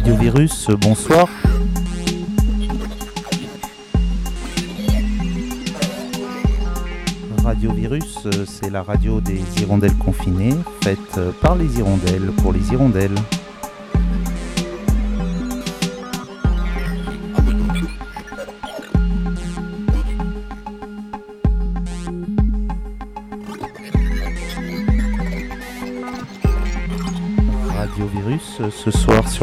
[0.00, 1.28] Radio Virus, bonsoir.
[7.44, 13.14] Radio Virus, c'est la radio des hirondelles confinées, faite par les hirondelles pour les hirondelles.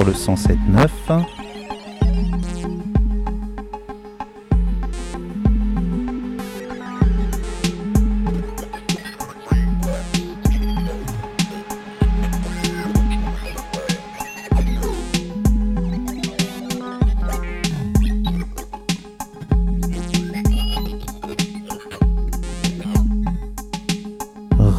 [0.08, 1.38] Le 107.9.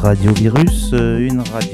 [0.09, 1.68] Radio Virus, euh, une radio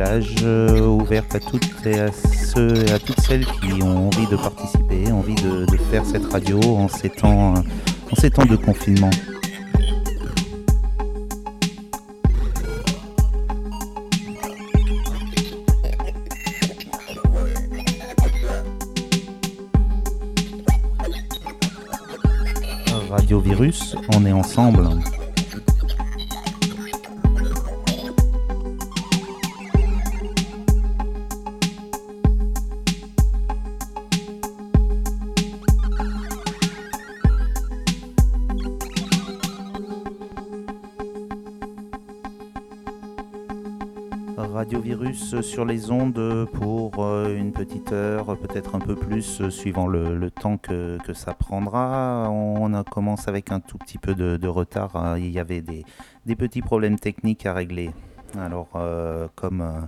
[0.00, 4.36] euh, ouverte à toutes et à ceux et à toutes celles qui ont envie de
[4.36, 9.10] participer, envie de, de faire cette radio en ces temps, en ces temps de confinement.
[23.10, 24.88] Radio Virus, on est ensemble.
[44.78, 49.86] Virus sur les ondes pour euh, une petite heure, peut-être un peu plus, euh, suivant
[49.86, 52.28] le, temps que, ça prendra.
[52.30, 54.94] On commence avec un tout petit peu de, retard.
[54.96, 55.18] hein.
[55.18, 57.90] Il y avait des, petits problèmes techniques à régler.
[58.38, 59.80] Alors, euh, comme, euh,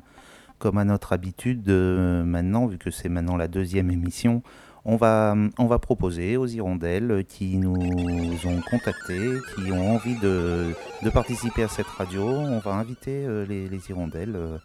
[0.59, 4.43] comme à notre habitude, euh, maintenant, vu que c'est maintenant la deuxième émission,
[4.85, 10.73] on va, on va proposer aux hirondelles qui nous ont contactés, qui ont envie de,
[11.12, 14.59] participer à cette radio, on va inviter euh, les, les hirondelles euh,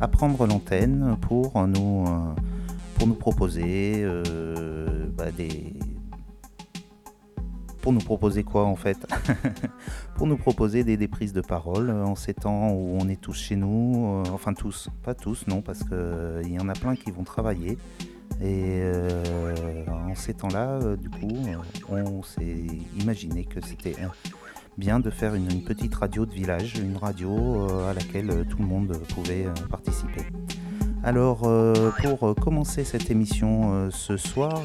[0.00, 2.34] à prendre l'antenne pour nous, euh,
[2.94, 5.74] pour nous proposer euh, bah, des...
[7.82, 9.06] Pour nous proposer quoi en fait
[10.16, 13.32] Pour nous proposer des, des prises de parole en ces temps où on est tous
[13.32, 17.10] chez nous, euh, enfin tous, pas tous non, parce qu'il y en a plein qui
[17.10, 17.78] vont travailler.
[18.42, 18.82] Et
[19.88, 21.36] en ces temps-là, du coup,
[21.90, 22.64] on s'est
[22.98, 23.94] imaginé que c'était
[24.80, 28.56] bien de faire une, petite radio de village, une radio euh, à laquelle euh, tout
[28.58, 30.22] le monde pouvait euh, participer.
[31.04, 31.50] Alors,
[32.02, 34.60] pour commencer cette émission ce soir,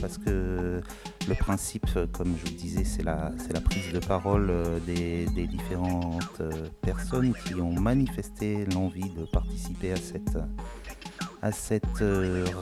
[0.00, 0.80] parce que
[1.28, 4.52] le principe, comme je vous disais, c'est la, la prise de parole
[4.86, 6.42] des, différentes
[6.82, 9.92] personnes qui ont manifesté l'envie de participer
[11.42, 12.02] à cette,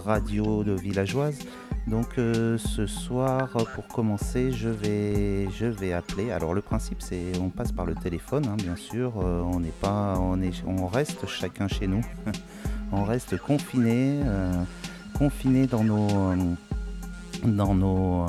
[0.04, 1.38] radio de villageoise.
[1.86, 6.30] Donc euh, ce soir, pour commencer, je vais, je vais appeler.
[6.30, 9.12] Alors le principe, c'est on passe par le téléphone, hein, bien sûr.
[9.22, 12.00] Euh, on n'est pas, on est, on reste chacun chez nous.
[12.92, 14.62] on reste confiné, euh,
[15.18, 16.08] confiné dans nos,
[17.44, 18.26] dans nos,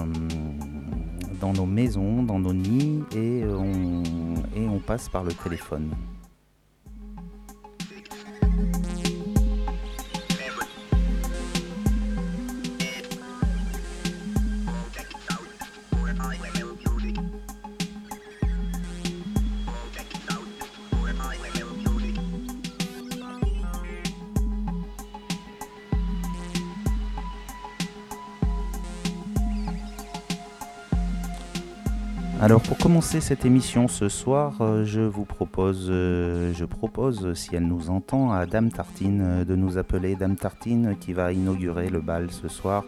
[1.39, 4.03] dans nos maisons, dans nos nids, et on,
[4.53, 5.91] et on passe par le téléphone.
[32.45, 37.55] Alors pour commencer cette émission ce soir, euh, je vous propose, euh, je propose, si
[37.55, 40.15] elle nous entend, à Dame Tartine euh, de nous appeler.
[40.15, 42.83] Dame Tartine qui va inaugurer le bal ce soir.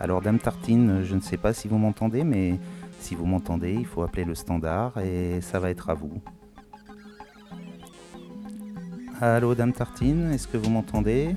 [0.00, 2.58] Alors Dame Tartine, je ne sais pas si vous m'entendez, mais
[2.98, 6.22] si vous m'entendez, il faut appeler le standard et ça va être à vous.
[9.20, 11.36] Allô Dame Tartine, est-ce que vous m'entendez?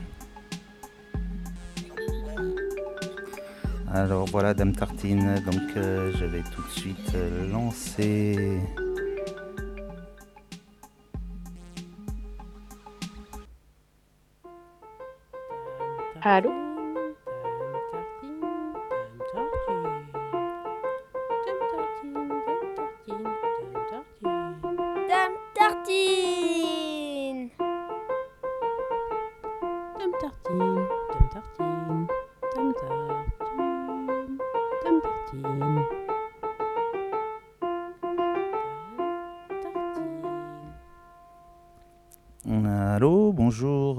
[3.93, 8.59] Alors voilà Dame Tartine, donc euh, je vais tout de suite euh, lancer...
[16.21, 16.66] Allô?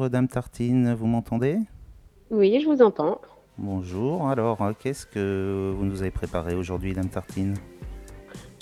[0.08, 0.94] Dame Tartine.
[0.94, 1.58] Vous m'entendez?
[2.30, 3.20] Oui, je vous entends.
[3.56, 7.54] Bonjour, alors euh, qu'est-ce que vous nous avez préparé aujourd'hui, Dame Tartine?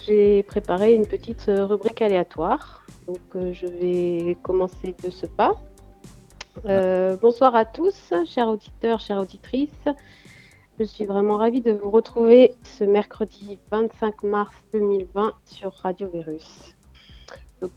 [0.06, 2.87] J'ai préparé une petite euh, rubrique aléatoire.
[3.06, 5.60] Donc, euh, je vais commencer de ce pas.
[6.64, 9.88] Euh, bonsoir à tous, chers auditeurs, chères auditrices.
[10.78, 16.75] Je suis vraiment ravie de vous retrouver ce mercredi 25 mars 2020 sur Radio Virus.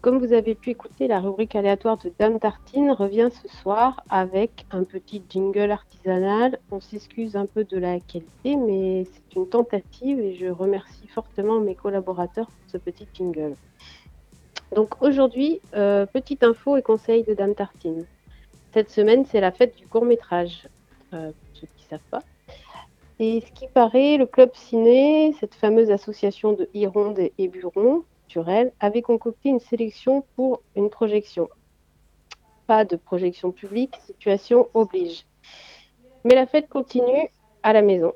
[0.01, 4.65] Comme vous avez pu écouter, la rubrique aléatoire de Dame Tartine revient ce soir avec
[4.71, 6.59] un petit jingle artisanal.
[6.69, 11.61] On s'excuse un peu de la qualité, mais c'est une tentative et je remercie fortement
[11.61, 13.55] mes collaborateurs pour ce petit jingle.
[14.75, 18.05] Donc aujourd'hui, euh, petite info et conseil de Dame Tartine.
[18.73, 20.67] Cette semaine, c'est la fête du court métrage,
[21.13, 22.23] euh, pour ceux qui ne savent pas.
[23.19, 28.03] Et ce qui paraît, le Club Ciné, cette fameuse association de Hironde et Buron,
[28.79, 31.49] avait concocté une sélection pour une projection.
[32.67, 35.25] Pas de projection publique, situation oblige.
[36.23, 37.27] Mais la fête continue
[37.63, 38.13] à la maison.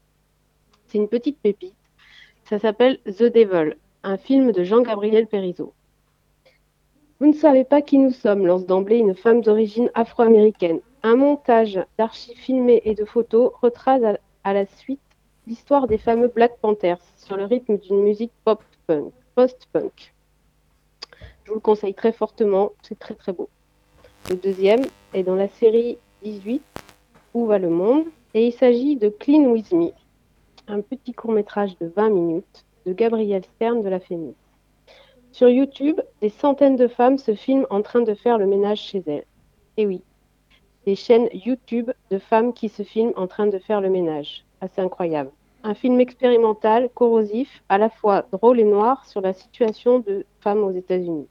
[0.86, 1.74] C'est une petite pépite.
[2.52, 5.72] Ça s'appelle The Devil, un film de Jean-Gabriel Périzot.
[7.18, 10.80] Vous ne savez pas qui nous sommes, lance d'emblée une femme d'origine afro-américaine.
[11.02, 15.00] Un montage d'archives filmées et de photos retrace à, à la suite
[15.46, 20.12] l'histoire des fameux Black Panthers sur le rythme d'une musique pop-punk, post-punk.
[21.44, 23.48] Je vous le conseille très fortement, c'est très très beau.
[24.28, 24.84] Le deuxième
[25.14, 26.62] est dans la série 18,
[27.32, 28.04] Où va le monde?
[28.34, 29.92] Et il s'agit de Clean With Me,
[30.72, 34.34] un petit court-métrage de 20 minutes de Gabrielle Stern de la Fémis.
[35.30, 39.02] Sur YouTube, des centaines de femmes se filment en train de faire le ménage chez
[39.06, 39.26] elles.
[39.76, 40.02] Et oui,
[40.86, 44.46] des chaînes YouTube de femmes qui se filment en train de faire le ménage.
[44.62, 45.30] Assez incroyable.
[45.62, 50.64] Un film expérimental, corrosif, à la fois drôle et noir sur la situation de femmes
[50.64, 51.28] aux États-Unis.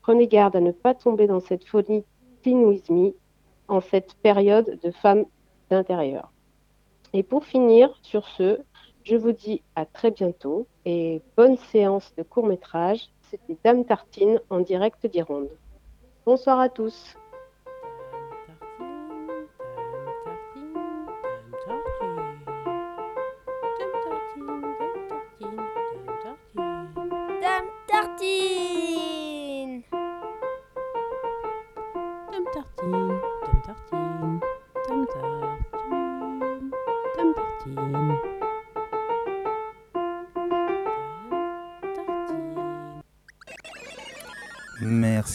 [0.00, 2.02] Prenez garde à ne pas tomber dans cette folie
[2.42, 3.12] clean with me
[3.68, 5.26] en cette période de femmes
[5.68, 6.32] d'intérieur.
[7.14, 8.60] Et pour finir sur ce,
[9.04, 13.08] je vous dis à très bientôt et bonne séance de court métrage.
[13.30, 15.48] C'était Dame Tartine en direct d'Ironde.
[16.26, 17.16] Bonsoir à tous.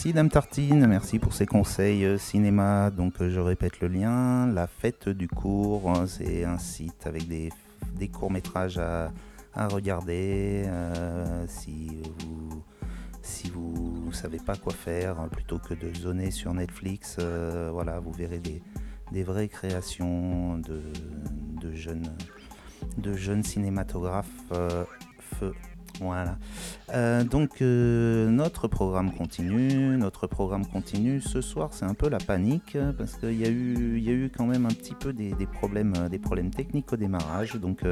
[0.04, 2.90] Merci Dame Tartine, merci pour ces conseils euh, cinéma.
[2.90, 7.26] Donc euh, je répète le lien, la fête du cours, hein, c'est un site avec
[7.26, 7.48] des,
[7.96, 9.10] des courts-métrages à,
[9.54, 10.64] à regarder.
[10.66, 12.62] euh, si vous
[13.22, 18.12] si vous savez pas quoi faire, plutôt que de zoner sur Netflix, euh, voilà, vous
[18.12, 18.60] verrez des,
[19.10, 20.82] des vraies créations de,
[21.62, 22.14] de jeunes
[22.98, 24.84] de jeunes cinématographes euh,
[25.38, 25.54] feu.
[26.00, 26.36] Voilà.
[26.92, 31.20] Euh, donc euh, notre programme continue, notre programme continue.
[31.20, 34.12] Ce soir, c'est un peu la panique euh, parce qu'il y a eu, y a
[34.12, 37.54] eu quand même un petit peu des, problèmes, des problèmes techniques au démarrage.
[37.56, 37.84] Donc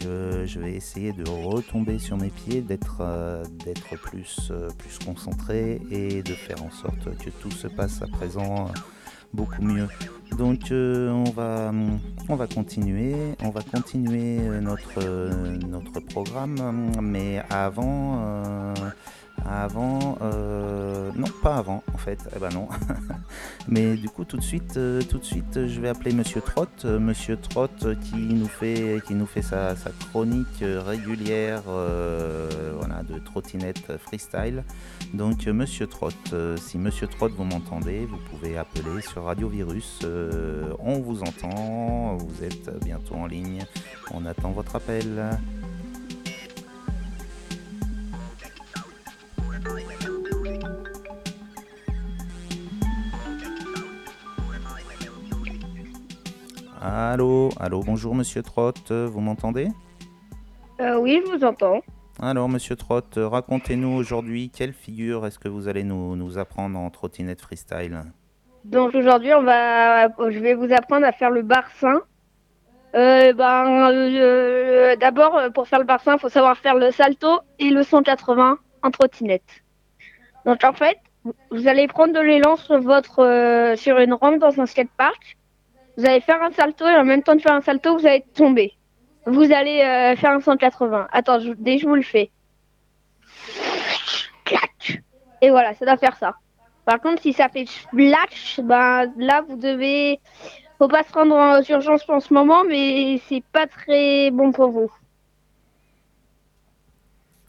[0.00, 3.02] je, je vais essayer de retomber sur mes pieds, d'être,
[4.02, 8.70] plus, plus concentré et de faire en sorte que tout se passe à présent
[9.32, 9.88] beaucoup mieux.
[10.38, 11.72] Donc euh, on va
[12.28, 18.74] on va continuer, on va continuer notre euh, notre programme, mais avant euh,
[19.48, 22.68] avant euh, non pas avant en fait, eh ben non.
[23.68, 26.82] mais du coup tout de suite euh, tout de suite je vais appeler Monsieur Trott,
[26.84, 29.74] euh, Monsieur Trott qui nous fait sa,
[30.10, 34.64] chronique régulière voilà de trottinette freestyle.
[35.14, 40.00] Donc Monsieur Trott, si Monsieur Trott vous m'entendez, vous pouvez appeler sur Radio Virus.
[40.78, 43.64] on vous entend, vous êtes bientôt en ligne.
[44.12, 45.38] On attend votre appel.
[57.12, 59.66] Allô, allô, bonjour Monsieur Trott, vous m'entendez?
[60.80, 61.80] Euh, oui, je vous entends.
[62.22, 66.88] Alors, monsieur Trott, racontez-nous aujourd'hui quelle figure est-ce que vous allez nous, nous apprendre en
[66.88, 68.04] trottinette freestyle?
[68.64, 72.00] Donc aujourd'hui, on va, je vais vous apprendre à faire le barcin.
[72.94, 77.70] Euh, ben, euh, d'abord, pour faire le barcin, il faut savoir faire le salto et
[77.70, 79.64] le 180 en trottinette.
[80.46, 80.98] Donc en fait,
[81.50, 85.38] vous allez prendre de l'élan sur votre euh, sur une rampe dans un skatepark.
[86.00, 88.24] Vous allez faire un salto et en même temps de faire un salto, vous allez
[88.34, 88.72] tomber.
[89.26, 91.08] Vous allez euh, faire un 180.
[91.12, 92.30] Attends, je, dès je vous le fais.
[95.42, 96.36] Et voilà, ça doit faire ça.
[96.86, 100.20] Par contre, si ça fait splash, ben là vous devez
[100.78, 104.70] faut pas se rendre en urgence en ce moment, mais c'est pas très bon pour
[104.70, 104.90] vous.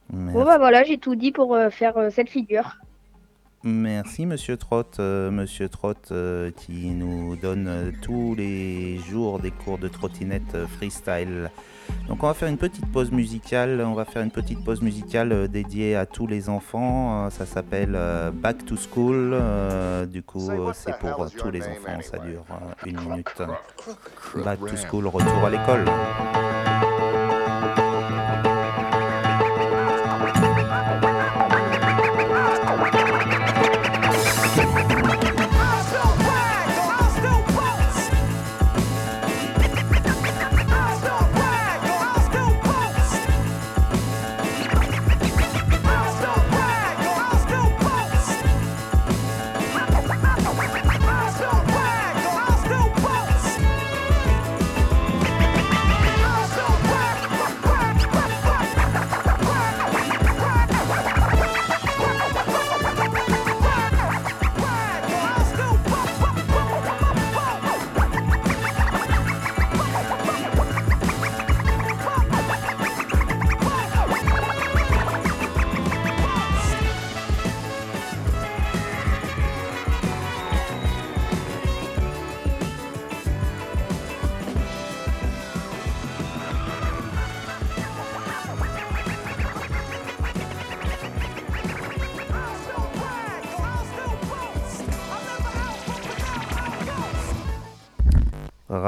[0.10, 2.76] Bon bah voilà, j'ai tout dit pour euh, faire euh, cette figure.
[3.64, 9.52] Merci Monsieur Trott, euh, Monsieur Trott euh, qui nous donne euh, tous les jours des
[9.52, 11.52] cours de trottinette freestyle.
[12.08, 15.48] Donc on va faire une petite pause musicale, on va faire une petite pause musicale
[15.48, 17.30] dédiée à tous les enfants.
[17.30, 17.98] Ça s'appelle
[18.34, 19.38] Back to School.
[20.08, 22.46] Du coup c'est pour tous les enfants, ça dure
[22.86, 23.44] une minute.
[24.44, 26.91] Back to School, retour à l'école.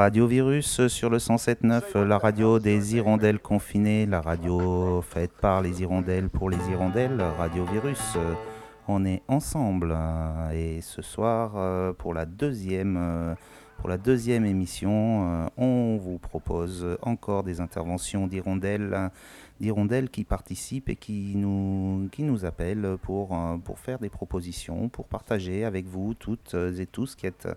[0.03, 5.81] Radio Virus sur le 107.9, la radio des hirondelles confinées, la radio faite par les
[5.81, 8.17] hirondelles pour les hirondelles, Radio Virus.
[8.89, 9.98] On est ensemble
[10.53, 13.36] et ce soir euh, pour la deuxième euh,
[13.77, 19.10] pour émission, euh, on vous propose encore des interventions d'hirondelles,
[19.62, 25.07] d'hirondelles qui participent et qui nous, qui nous appellent pour, pour faire des propositions, pour
[25.07, 27.48] partager avec vous toutes et tous qui êtes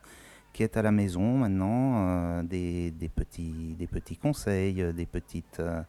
[0.57, 5.05] qui est à la maison maintenant, euh, des, des petits, des petits conseils, euh, des
[5.05, 5.83] petites, euh,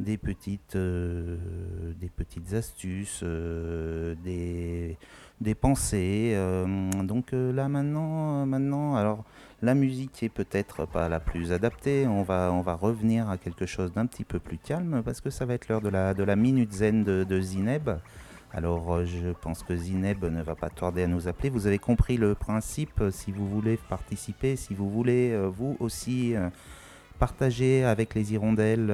[0.00, 4.96] des petites, des petites astuces, des,
[5.42, 6.34] des pensées.
[7.02, 9.24] donc là maintenant, maintenant, alors
[9.60, 12.06] la musique est peut-être pas la plus adaptée.
[12.06, 15.30] On va, on va revenir à quelque chose d'un petit peu plus calme parce que
[15.30, 17.90] ça va être l'heure de la, de la minute zen de Zineb.
[18.52, 21.50] Alors, euh, je pense que Zineb ne va pas tarder à nous appeler.
[21.50, 23.00] Vous avez compris le principe.
[23.00, 26.34] euh, Si vous voulez participer, si vous voulez euh, vous aussi
[27.18, 28.92] partager avec les hirondelles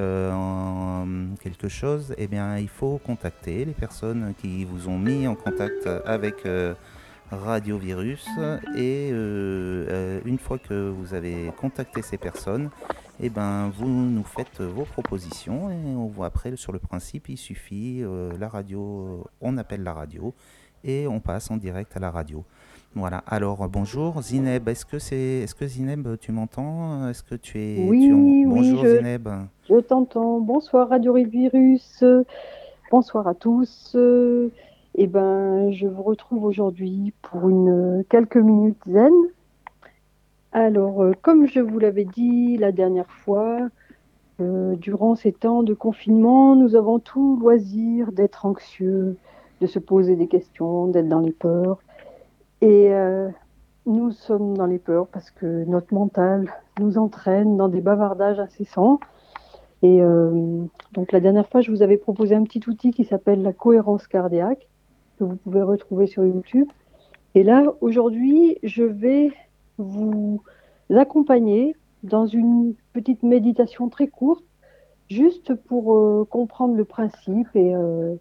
[1.39, 5.87] quelque chose, eh bien, il faut contacter les personnes qui vous ont mis en contact
[6.05, 6.43] avec
[7.31, 8.25] Radio Virus.
[8.75, 12.69] Et euh, euh, une fois que vous avez contacté ces personnes,
[13.19, 17.37] eh ben, vous nous faites vos propositions et on voit après sur le principe, il
[17.37, 20.33] suffit euh, la radio, on appelle la radio
[20.83, 22.43] et on passe en direct à la radio.
[22.93, 23.23] Voilà.
[23.27, 27.09] Alors bonjour Zineb, est-ce que c'est, est-ce que Zineb tu m'entends?
[27.09, 29.27] Est-ce que tu es Oui, tu en- oui, Bonjour je- Zineb.
[29.69, 30.39] Je t'entends.
[30.39, 32.03] Bonsoir Radio Virus.
[32.91, 33.95] Bonsoir à tous.
[34.97, 39.11] Eh ben, je vous retrouve aujourd'hui pour une quelques minutes zen.
[40.53, 43.59] Alors, euh, comme je vous l'avais dit la dernière fois,
[44.39, 49.17] euh, durant ces temps de confinement, nous avons tout loisir d'être anxieux,
[49.61, 51.79] de se poser des questions, d'être dans les peurs.
[52.61, 53.29] Et euh,
[53.85, 56.49] nous sommes dans les peurs parce que notre mental
[56.79, 58.99] nous entraîne dans des bavardages incessants.
[59.81, 63.41] Et euh, donc la dernière fois, je vous avais proposé un petit outil qui s'appelle
[63.41, 64.67] la cohérence cardiaque,
[65.17, 66.67] que vous pouvez retrouver sur YouTube.
[67.35, 69.31] Et là, aujourd'hui, je vais
[69.77, 70.41] vous
[70.89, 74.45] accompagner dans une petite méditation très courte,
[75.09, 78.15] juste pour euh, comprendre le principe et, euh,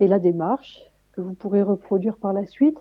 [0.00, 0.80] et la démarche
[1.12, 2.78] que vous pourrez reproduire par la suite.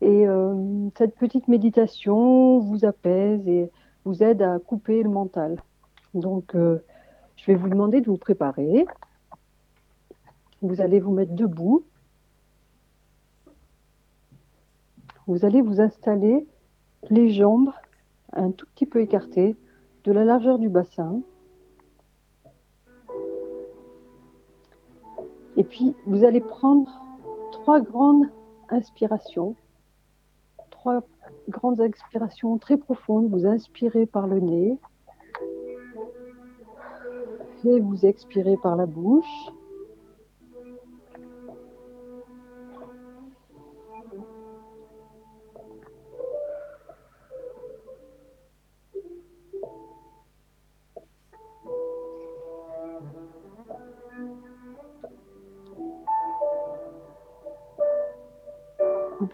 [0.00, 0.54] Et euh,
[0.96, 3.70] cette petite méditation vous apaise et
[4.04, 5.60] vous aide à couper le mental.
[6.14, 8.86] Donc, je vais vous demander de vous préparer.
[10.62, 11.84] Vous allez vous mettre debout.
[15.26, 16.46] Vous allez vous installer
[17.10, 17.70] les jambes
[18.32, 19.56] un tout petit peu écartées
[20.04, 21.20] de la largeur du bassin.
[25.56, 27.02] Et puis, vous allez prendre
[27.50, 28.26] trois grandes
[28.68, 29.56] inspirations,
[30.70, 31.02] trois
[31.48, 33.28] grandes expirations très profondes.
[33.30, 34.78] Vous inspirez par le nez
[37.64, 39.50] et vous expirez par la bouche.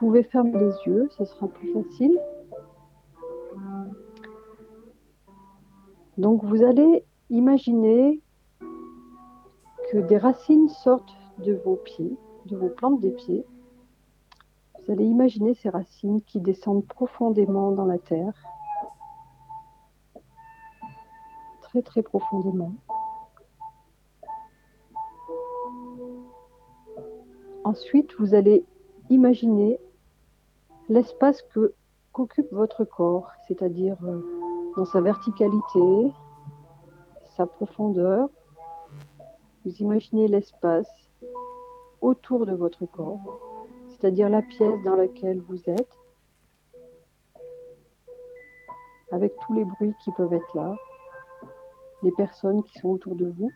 [0.03, 2.19] Pouvez fermer les yeux, ce sera plus facile.
[6.19, 8.21] Donc vous allez imaginer
[9.93, 12.17] que des racines sortent de vos pieds,
[12.47, 13.47] de vos plantes des pieds.
[14.75, 18.35] Vous allez imaginer ces racines qui descendent profondément dans la terre,
[21.61, 22.73] très très profondément.
[27.63, 28.65] Ensuite, vous allez
[29.11, 29.79] imaginer
[30.93, 31.43] l'espace
[32.13, 34.21] qu'occupe votre corps, c'est-à-dire euh,
[34.77, 36.13] dans sa verticalité,
[37.35, 38.29] sa profondeur.
[39.65, 40.91] Vous imaginez l'espace
[42.03, 43.41] autour de votre corps,
[43.89, 45.99] c'est-à-dire la pièce dans laquelle vous êtes,
[49.13, 50.77] avec tous les bruits qui peuvent être là,
[52.03, 53.51] les personnes qui sont autour de vous.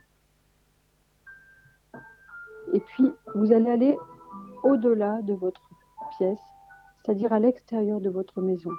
[2.73, 3.99] Et puis, vous allez aller
[4.63, 5.69] au-delà de votre
[6.17, 6.41] pièce,
[7.07, 8.73] c'est-à-dire à, l'extérieur de votre maison.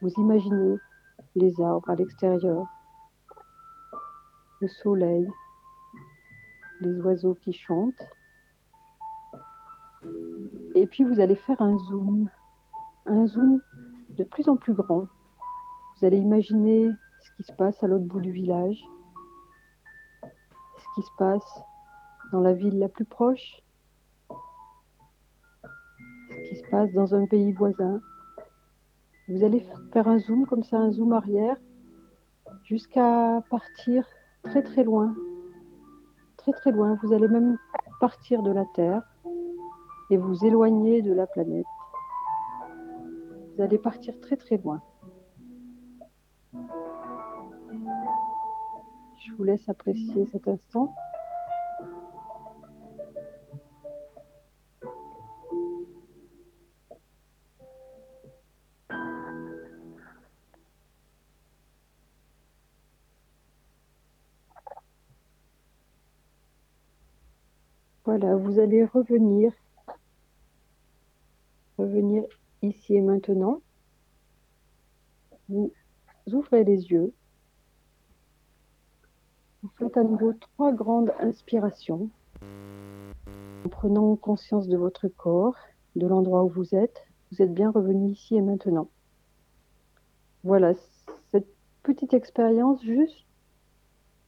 [0.00, 0.76] Vous imaginez
[1.36, 2.66] les arbres à l'extérieur,
[4.60, 5.28] le soleil,
[6.80, 8.02] les oiseaux qui chantent.
[10.74, 12.28] Et puis vous allez faire un zoom,
[13.06, 13.60] un zoom
[14.10, 15.06] de plus en plus grand.
[15.96, 18.84] Vous allez imaginer ce qui se passe à l'autre bout du village,
[20.24, 21.60] ce qui se passe
[22.32, 23.62] dans la ville la plus proche,
[26.72, 28.00] dans un pays voisin.
[29.28, 31.56] Vous allez faire un zoom comme ça, un zoom arrière,
[32.64, 34.06] jusqu'à partir
[34.42, 35.14] très très loin.
[36.38, 36.98] Très très loin.
[37.02, 37.58] Vous allez même
[38.00, 39.02] partir de la Terre
[40.10, 41.66] et vous éloigner de la planète.
[43.54, 44.82] Vous allez partir très très loin.
[46.52, 46.58] Je
[49.36, 50.94] vous laisse apprécier cet instant.
[68.52, 69.50] Vous allez revenir,
[71.78, 72.24] revenir
[72.60, 73.62] ici et maintenant.
[75.48, 75.72] Vous
[76.26, 77.14] ouvrez les yeux.
[79.62, 82.10] Vous faites à nouveau trois grandes inspirations
[83.64, 85.56] en prenant conscience de votre corps,
[85.96, 87.06] de l'endroit où vous êtes.
[87.30, 88.88] Vous êtes bien revenu ici et maintenant.
[90.44, 90.74] Voilà,
[91.30, 91.48] cette
[91.82, 93.24] petite expérience juste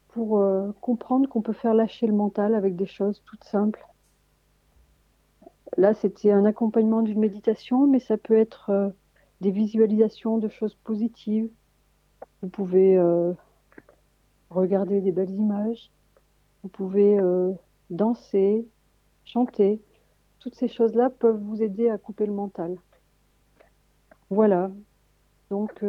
[0.08, 3.84] pour euh, comprendre qu'on peut faire lâcher le mental avec des choses toutes simples.
[5.76, 8.90] Là, c'était un accompagnement d'une méditation, mais ça peut être euh,
[9.40, 11.50] des visualisations de choses positives.
[12.42, 13.32] Vous pouvez euh,
[14.50, 15.90] regarder des belles images,
[16.62, 17.18] vous pouvez
[17.90, 18.66] danser,
[19.24, 19.82] chanter.
[20.38, 22.76] Toutes ces choses-là peuvent vous aider à couper le mental.
[24.30, 24.70] Voilà.
[25.50, 25.82] Donc,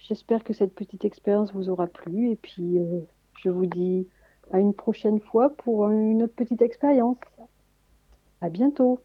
[0.00, 3.00] J'espère que cette petite expérience vous aura plu et puis euh,
[3.36, 4.08] je vous dis
[4.50, 7.18] à une prochaine fois pour une autre petite expérience.
[8.40, 9.00] À bientôt.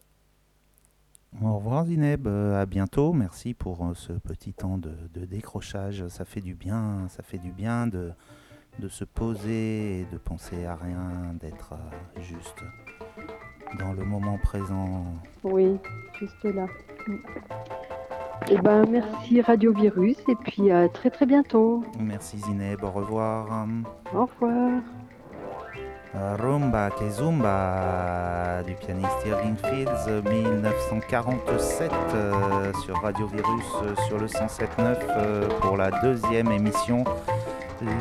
[1.42, 3.12] Au revoir Zineb, euh, à bientôt.
[3.12, 4.90] Merci pour euh, ce petit temps de,
[5.26, 6.08] décrochage.
[6.08, 8.12] Ça fait du bien, ça fait du bien de,
[8.78, 11.74] de se poser et de penser à rien, d'être
[12.20, 12.64] juste
[13.78, 15.04] dans le moment présent.
[15.44, 15.78] Oui,
[16.18, 16.66] juste là.
[18.48, 21.84] Eh ben, merci Radio Virus et puis à très très bientôt.
[21.98, 23.66] Merci Zineb, au revoir.
[24.14, 24.82] Au revoir.
[26.16, 34.26] Rumba que Zumba du pianiste Irving Fields 1947 euh, sur Radio Virus euh, sur le
[34.26, 37.04] 107.9 euh, pour la deuxième émission.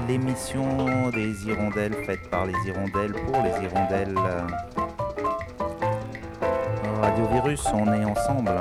[0.07, 4.15] L'émission des hirondelles faite par les hirondelles pour les hirondelles.
[7.01, 8.51] Radio Virus on est ensemble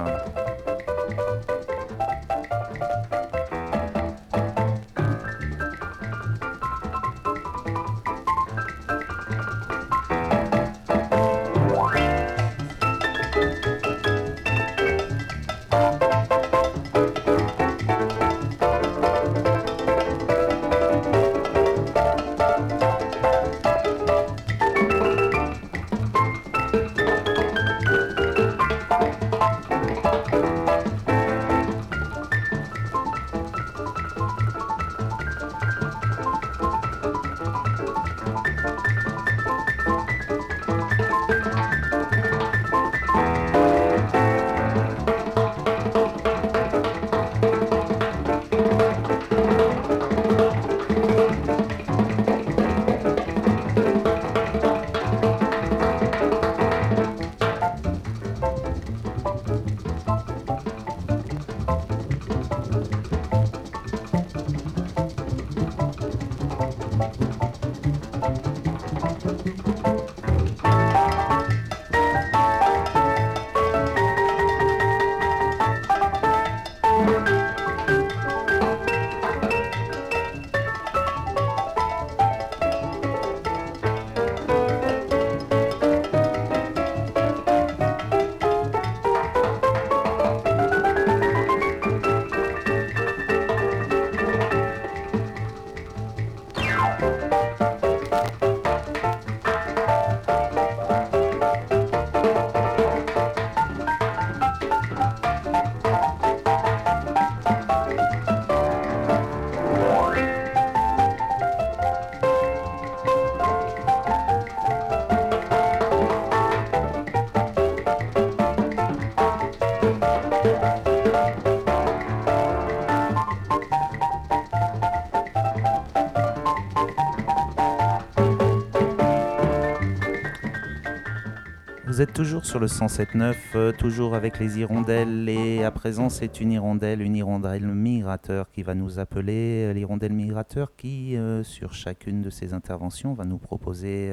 [131.94, 136.40] Vous êtes toujours sur le 107.9, euh, toujours avec les hirondelles, et à présent c'est
[136.40, 141.72] une hirondelle, une hirondelle migrateur qui va nous appeler, euh, l'hirondelle migrateur qui, euh, sur
[141.72, 144.12] chacune de ses interventions, va nous proposer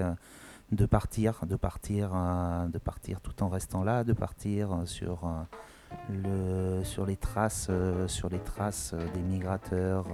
[0.72, 2.12] de partir, de partir,
[2.72, 5.28] de partir tout en restant là, de partir sur,
[6.08, 7.72] le, sur les traces,
[8.06, 10.06] sur les traces des migrateurs,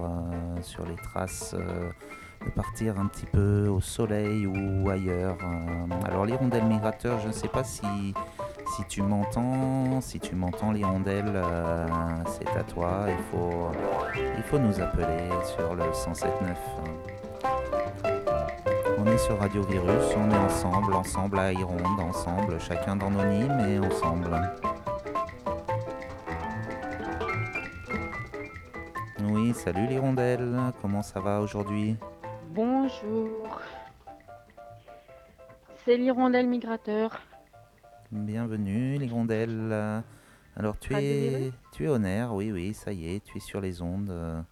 [0.62, 1.54] sur les traces
[2.44, 5.36] de partir un petit peu au soleil ou ailleurs.
[5.42, 8.14] Euh, alors l'hirondelle migrateur, je ne sais pas si,
[8.76, 11.86] si tu m'entends, si tu m'entends l'hirondelle, euh,
[12.26, 13.70] c'est à toi, il faut,
[14.36, 16.28] il faut nous appeler sur le 107.9.
[18.98, 23.24] On est sur Radio Virus, on est ensemble, ensemble à Hironde, ensemble, chacun dans nos
[23.24, 24.30] nids, mais ensemble.
[29.30, 31.96] Oui, salut l'hirondelle, comment ça va aujourd'hui?
[32.60, 33.60] Bonjour.
[35.84, 37.22] C'est l'hirondelle migrateur.
[38.10, 40.02] Bienvenue l'hirondelle.
[40.56, 43.60] Alors tu es, tu es au nerf, oui, oui, ça y est, tu es sur
[43.60, 44.10] les ondes.
[44.10, 44.42] Euh,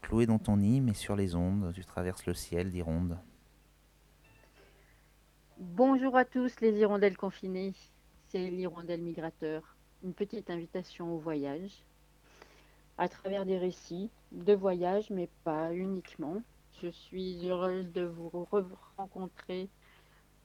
[0.00, 3.18] cloué dans ton nid, mais sur les ondes, tu traverses le ciel d'hironde.
[5.58, 7.72] Bonjour à tous les hirondelles confinées.
[8.28, 9.74] C'est l'hirondelle migrateur.
[10.04, 11.82] Une petite invitation au voyage
[12.96, 16.40] à travers des récits de voyage, mais pas uniquement.
[16.82, 18.46] Je suis heureuse de vous
[18.96, 19.68] rencontrer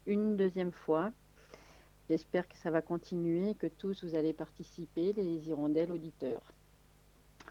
[0.05, 1.11] une deuxième fois.
[2.09, 6.41] J'espère que ça va continuer, que tous vous allez participer, les hirondelles auditeurs.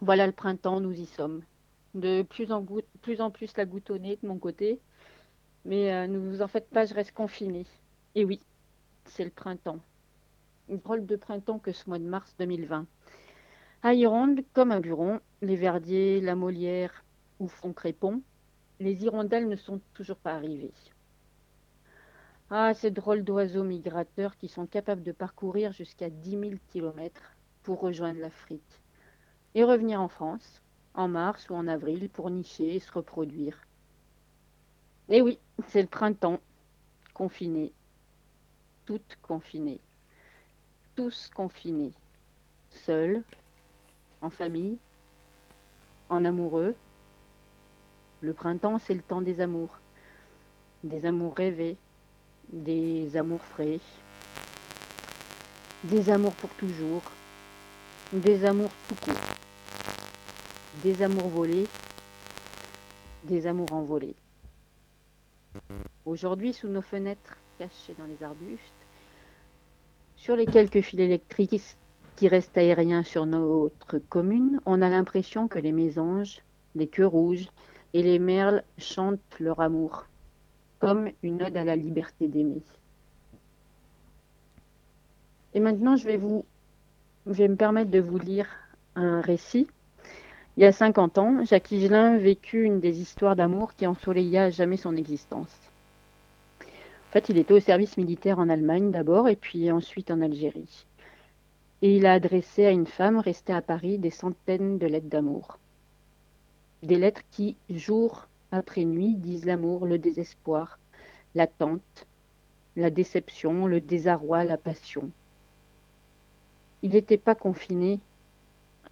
[0.01, 1.43] Voilà le printemps, nous y sommes.
[1.95, 4.81] De plus en, plus, la goutonnée de mon côté,
[5.65, 7.67] mais euh, ne vous en faites pas, je reste confinée.
[8.15, 8.41] Et oui,
[9.07, 9.81] c'est le printemps.
[10.69, 12.87] Une drôle de printemps que ce mois de mars 2020.
[13.83, 17.05] À Hironde, comme un buron, les verdiers, la Molière
[17.41, 18.23] ou Font Crépon
[18.81, 20.73] les hirondelles ne sont toujours pas arrivées.
[22.51, 27.81] Ah, ces drôles d'oiseaux migrateurs qui sont capables de parcourir jusqu'à 10 000 kilomètres pour
[27.81, 28.83] rejoindre l'Afrique
[29.55, 30.63] et revenir en France
[30.95, 33.61] en mars ou en avril pour nicher et se reproduire.
[35.09, 35.39] Et oui,
[35.69, 36.41] c'est le printemps,
[37.15, 37.73] confiné,
[38.85, 39.81] toutes confinées,
[40.97, 41.93] tous confinés,
[42.71, 43.23] seuls,
[44.21, 44.79] en famille,
[46.09, 46.75] en amoureux,
[48.21, 49.79] le printemps, c'est le temps des amours.
[50.85, 51.77] Des amours rêvés,
[52.53, 53.81] des amours frais,
[55.85, 57.03] des amours pour toujours,
[58.13, 59.15] des amours tout court,
[60.83, 61.67] des amours volés,
[63.25, 64.15] des amours envolés.
[66.05, 68.63] Aujourd'hui, sous nos fenêtres cachées dans les arbustes,
[70.17, 71.77] sur les quelques fils électriques
[72.17, 76.43] qui restent aériens sur notre commune, on a l'impression que les mésanges,
[76.75, 77.49] les queues rouges,
[77.95, 80.07] et les merles chantent leur amour,
[80.79, 82.63] comme une ode à la liberté d'aimer.
[85.55, 86.45] Et maintenant, je vais, vous,
[87.27, 88.49] me permettre de vous lire
[88.95, 89.67] un récit.
[90.57, 94.77] Il y a 50 ans, Jacques Higelin vécut une des histoires d'amour qui ensoleilla jamais
[94.77, 95.55] son existence.
[96.61, 100.85] En fait, il était au service militaire en Allemagne d'abord et puis ensuite en Algérie.
[101.81, 105.59] Et il a adressé à une femme restée à Paris des centaines de lettres d'amour.
[106.83, 110.79] Des lettres qui, jour après nuit, disent l'amour, le désespoir,
[111.35, 112.07] l'attente,
[112.77, 115.11] la déception, le désarroi, la passion.
[116.83, 117.99] Il n'était pas confiné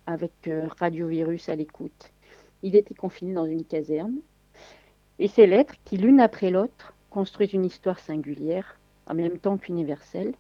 [0.07, 2.13] avec euh, Radiovirus à l'écoute.
[2.65, 4.17] Il était confiné dans une caserne.
[5.21, 10.35] Et ces lettres, qui l'une après l'autre construisent une histoire singulière, en même temps qu'universelle,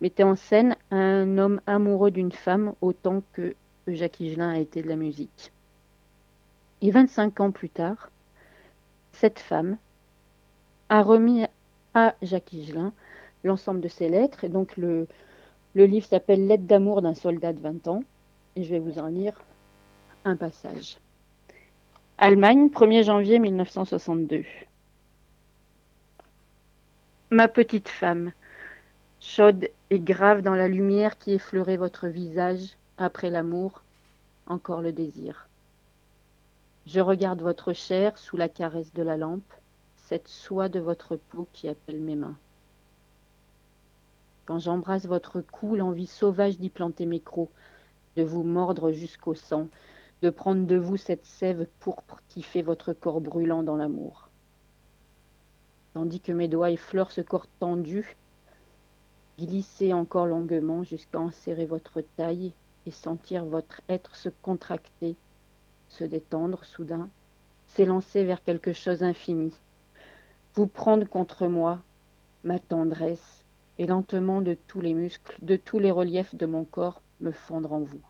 [0.00, 3.54] mettaient en scène un homme amoureux d'une femme autant que
[3.88, 5.52] Jacques Higelin a été de la musique.
[6.82, 8.10] Et 25 ans plus tard,
[9.12, 9.78] cette femme
[10.88, 11.46] a remis
[11.94, 12.92] à Jacques Higelin
[13.44, 14.42] l'ensemble de ses lettres.
[14.42, 15.06] Et donc le,
[15.74, 18.02] le livre s'appelle Lettre d'amour d'un soldat de 20 ans.
[18.56, 19.40] Et je vais vous en lire
[20.24, 20.98] un passage.
[22.18, 24.44] Allemagne, 1er janvier 1962.
[27.30, 28.32] Ma petite femme,
[29.20, 33.82] chaude et grave dans la lumière qui effleurait votre visage après l'amour,
[34.46, 35.48] encore le désir.
[36.86, 39.52] Je regarde votre chair sous la caresse de la lampe,
[39.96, 42.36] cette soie de votre peau qui appelle mes mains.
[44.46, 47.50] Quand j'embrasse votre cou, l'envie sauvage d'y planter mes crocs,
[48.16, 49.68] de vous mordre jusqu'au sang,
[50.22, 54.28] de prendre de vous cette sève pourpre qui fait votre corps brûlant dans l'amour.
[55.94, 58.16] Tandis que mes doigts effleurent ce corps tendu,
[59.38, 62.52] glisser encore longuement jusqu'à enserrer votre taille
[62.86, 65.16] et sentir votre être se contracter
[65.92, 67.10] se détendre soudain,
[67.66, 69.52] s'élancer vers quelque chose d'infini,
[70.54, 71.80] vous prendre contre moi,
[72.44, 73.44] ma tendresse,
[73.78, 77.72] et lentement de tous les muscles, de tous les reliefs de mon corps me fondre
[77.72, 78.00] en vous.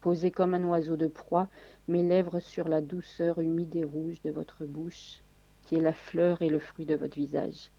[0.00, 1.48] Posé comme un oiseau de proie,
[1.88, 5.22] mes lèvres sur la douceur humide et rouge de votre bouche,
[5.62, 7.70] qui est la fleur et le fruit de votre visage.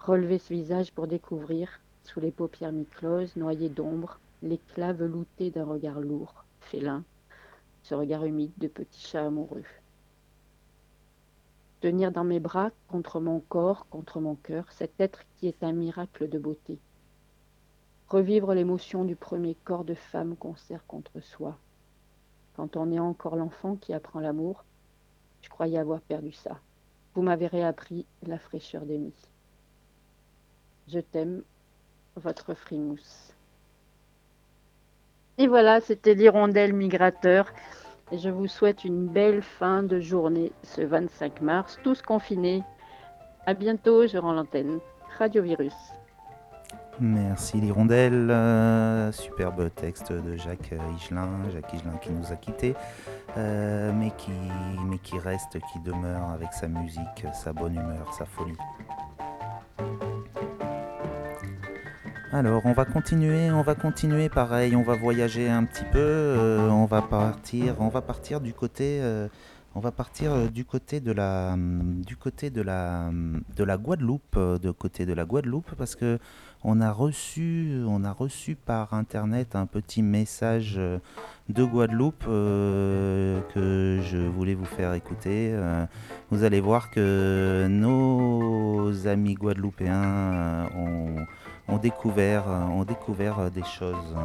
[0.00, 6.00] Relevez ce visage pour découvrir, sous les paupières mi-closes, noyées d'ombre, l'éclat velouté d'un regard
[6.00, 7.04] lourd, félin,
[7.82, 9.64] ce regard humide de petit chat amoureux.
[11.80, 15.72] Tenir dans mes bras, contre mon corps, contre mon cœur, cet être qui est un
[15.72, 16.78] miracle de beauté.
[18.08, 21.56] Revivre l'émotion du premier corps de femme qu'on serre contre soi.
[22.56, 24.64] Quand on est encore l'enfant qui apprend l'amour,
[25.42, 26.58] je croyais avoir perdu ça.
[27.14, 29.12] Vous m'avez réappris la fraîcheur d'aimer.
[30.88, 31.42] Je t'aime,
[32.16, 33.34] votre frimousse.
[35.40, 37.52] Et voilà, c'était l'hirondelle migrateur.
[38.12, 42.64] Je vous souhaite une belle fin de journée ce 25 mars, tous confinés.
[43.46, 44.80] À bientôt, je rends l'antenne.
[45.16, 45.74] Radio Virus.
[46.98, 48.28] Merci l'hirondelle.
[48.30, 51.28] Euh, superbe texte de Jacques Higelin.
[51.52, 52.74] Jacques Higelin qui nous a quittés,
[53.36, 58.56] euh, mais qui reste, qui demeure avec sa musique, sa bonne humeur, sa folie.
[62.30, 66.68] Alors on va continuer, on va continuer pareil, on va voyager un petit peu, euh,
[66.68, 69.28] on va partir, on va partir du côté, euh,
[69.74, 73.10] on va partir euh, du côté de la, du côté de la,
[73.56, 76.18] de la Guadeloupe, de côté de la Guadeloupe, parce que
[76.64, 80.78] on a reçu par internet un petit message
[81.48, 85.56] de Guadeloupe que je voulais vous faire écouter.
[86.30, 91.24] vous allez voir que nos amis guadeloupéens ont
[91.68, 94.16] ont découvert, ont découvert des choses.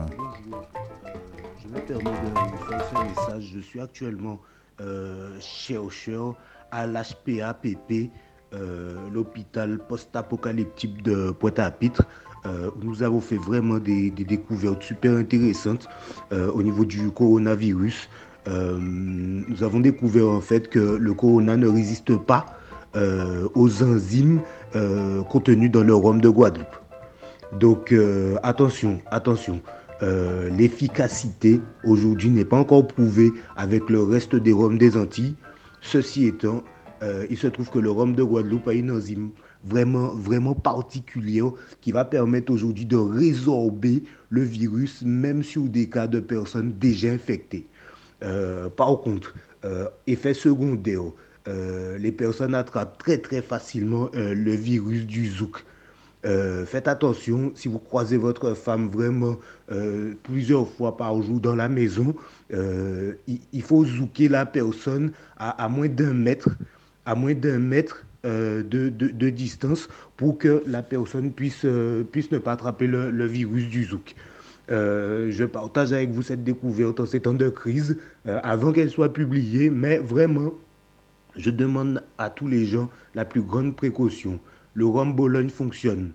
[1.61, 3.51] Je me permets de faire message.
[3.53, 4.39] Je suis actuellement
[4.81, 6.35] euh, chercheur
[6.71, 8.09] à l'HPAPP,
[8.53, 12.03] euh, l'hôpital post-apocalyptique de Pointe-à-Pitre.
[12.45, 15.87] Euh, nous avons fait vraiment des, découvertes super intéressantes
[16.31, 18.09] euh, au niveau du coronavirus.
[18.47, 22.45] nous avons découvert en fait que le corona ne résiste pas
[23.55, 24.41] aux enzymes
[25.29, 26.82] contenues dans le rhum de Guadeloupe.
[27.59, 29.61] Donc euh, attention, attention.
[30.01, 35.35] Euh, l'efficacité aujourd'hui n'est pas encore prouvée avec le reste des rhums des Antilles.
[35.81, 36.63] Ceci étant,
[37.03, 39.29] euh, il se trouve que le rhum de Guadeloupe a une enzyme
[39.63, 46.07] vraiment, vraiment particulière qui va permettre aujourd'hui de résorber le virus même sur des cas
[46.07, 47.67] de personnes déjà infectées.
[48.75, 49.33] par contre,
[50.07, 51.03] effet secondaire,
[51.47, 55.63] les personnes attrapent très très facilement le virus du zouk.
[56.25, 59.37] Euh, faites attention, si vous croisez votre femme vraiment
[59.71, 62.15] euh, plusieurs fois par jour dans la maison,
[62.53, 66.49] euh, il, faut zouker la personne à, moins d'un mètre,
[67.05, 71.65] à moins d'un mètre de, distance pour que la personne puisse,
[72.11, 74.15] puisse ne pas attraper le, virus du zouk.
[74.69, 79.69] je partage avec vous cette découverte en ces temps de crise, avant qu'elle soit publiée,
[79.69, 80.53] mais vraiment,
[81.35, 84.39] je demande à tous les gens la plus grande précaution.
[84.73, 86.11] Le rhum Bologne fonctionne.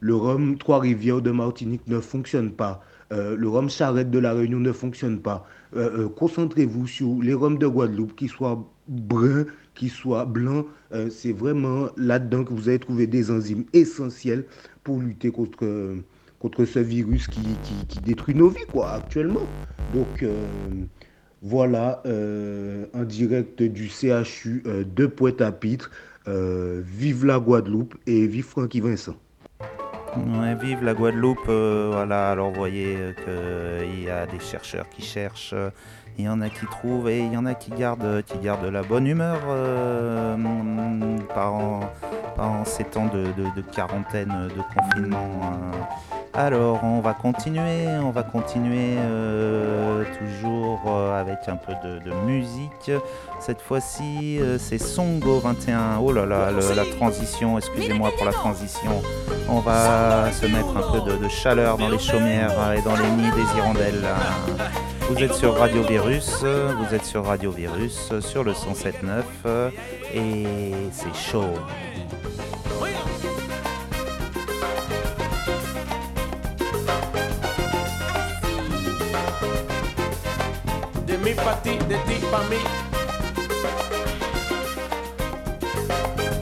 [0.00, 2.82] Le rhum Trois-Rivières de Martinique ne fonctionne pas.
[3.12, 5.46] Euh, le rhum Charrette de la Réunion ne fonctionne pas.
[5.74, 10.66] Euh, euh, concentrez-vous sur les rhums de Guadeloupe, qu'ils soient bruns, qu'ils soient blancs.
[11.10, 14.44] c'est vraiment là-dedans que vous allez trouver des enzymes essentielles
[14.84, 17.40] pour lutter contre, ce virus qui,
[17.88, 19.46] qui, détruit nos vies quoi, actuellement.
[19.92, 20.24] Donc
[21.42, 22.02] voilà,
[22.94, 25.90] en direct du CHU de Pointe-à-Pitre.
[26.28, 29.14] Euh, vive la Guadeloupe et vive Francky Vincent.
[30.60, 35.54] vive la Guadeloupe, euh, voilà, alors vous voyez qu'il y a des chercheurs qui cherchent,
[36.18, 38.24] il y en a qui trouvent et il y en a qui gardent,
[38.72, 40.36] la bonne humeur euh,
[41.32, 45.52] pendant, ces temps de, quarantaine, de confinement.
[46.38, 52.90] Alors, on va continuer, on va continuer euh, toujours euh, avec un peu de, musique.
[53.40, 55.96] Cette fois-ci, euh, c'est Songo 21.
[56.02, 59.02] Oh là là, la transition, excusez-moi pour la transition.
[59.48, 63.30] On va se mettre un peu de, chaleur dans les chaumières et dans les nids
[63.30, 64.06] des hirondelles.
[65.08, 69.70] Vous êtes sur Radio Virus, vous êtes sur Radio Virus, sur le 107.9
[70.12, 70.44] et
[70.92, 71.54] c'est chaud.
[81.26, 82.56] Mí para ti, de ti para mí.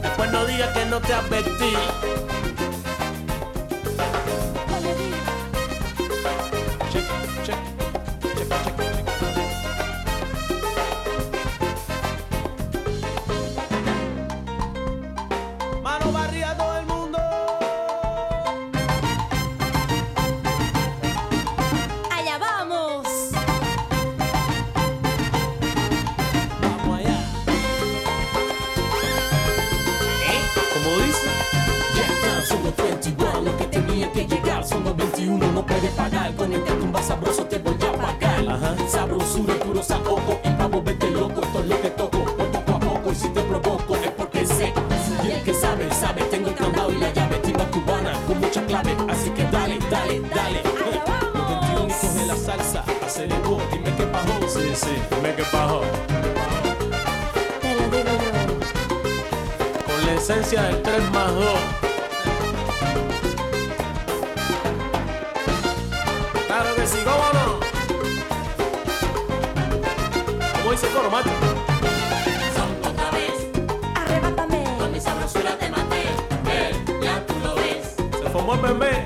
[0.03, 1.73] Después no digas que no te advertí.
[35.85, 36.33] Puede pagar.
[36.35, 38.89] Con este tumba sabroso te voy a pagar.
[38.89, 41.41] Sabrosura, puro saoco y pa' volverte loco.
[41.41, 43.11] Esto es lo que toco, voy poco a poco.
[43.11, 44.73] Y si te provoco es porque sé.
[45.23, 46.21] Y el que sabe, sabe.
[46.23, 47.37] Tengo el candado y la llave.
[47.37, 48.95] Timba cubana con mucha clave.
[49.09, 50.61] Así que dale, dale, dale.
[51.33, 52.83] Los 21 coge la salsa.
[53.05, 54.59] Aceleró, dime qué pasó.
[54.59, 55.81] Sí, sí, dime qué pasó.
[57.61, 59.85] Te lo digo yo.
[59.85, 61.74] Con la esencia del 3 más 2.
[78.55, 79.04] Se formó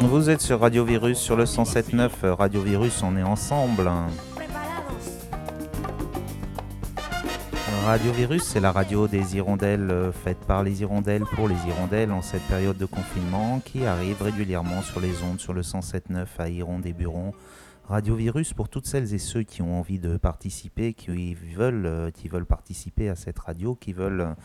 [0.00, 2.10] Vous êtes sur Radio Virus, sur le 107.9.
[2.22, 3.90] euh, Radio Virus, on est ensemble.
[7.84, 12.12] Radio Virus, c'est la radio des hirondelles euh, faite par les hirondelles pour les hirondelles
[12.12, 16.48] en cette période de confinement qui arrive régulièrement sur les ondes sur le 107.9 à
[16.48, 17.32] Hirondé-Buron.
[17.88, 22.10] Radio Virus pour toutes celles et ceux qui ont envie de participer, qui veulent, euh,
[22.12, 24.36] qui veulent participer à cette radio, qui veulent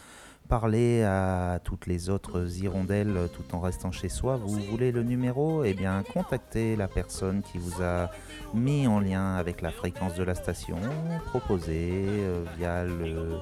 [0.60, 4.36] parler à toutes les autres hirondelles tout en restant chez soi.
[4.36, 5.64] Vous voulez le numéro?
[5.64, 8.12] Eh bien, contactez la personne qui vous a
[8.54, 10.78] mis en lien avec la fréquence de la station,
[11.26, 13.39] proposé euh, via le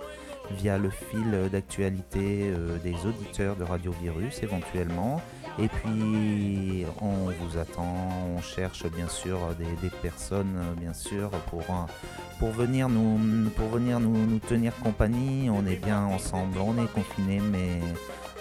[0.51, 5.22] via le fil d'actualité euh, des auditeurs de Radio Virus éventuellement.
[5.59, 7.95] Et puis on vous attend,
[8.37, 11.63] on cherche bien sûr des, des personnes bien sûr pour,
[12.39, 15.49] pour venir, nous, pour venir nous, tenir compagnie.
[15.49, 17.79] On est bien ensemble, on est confinés mais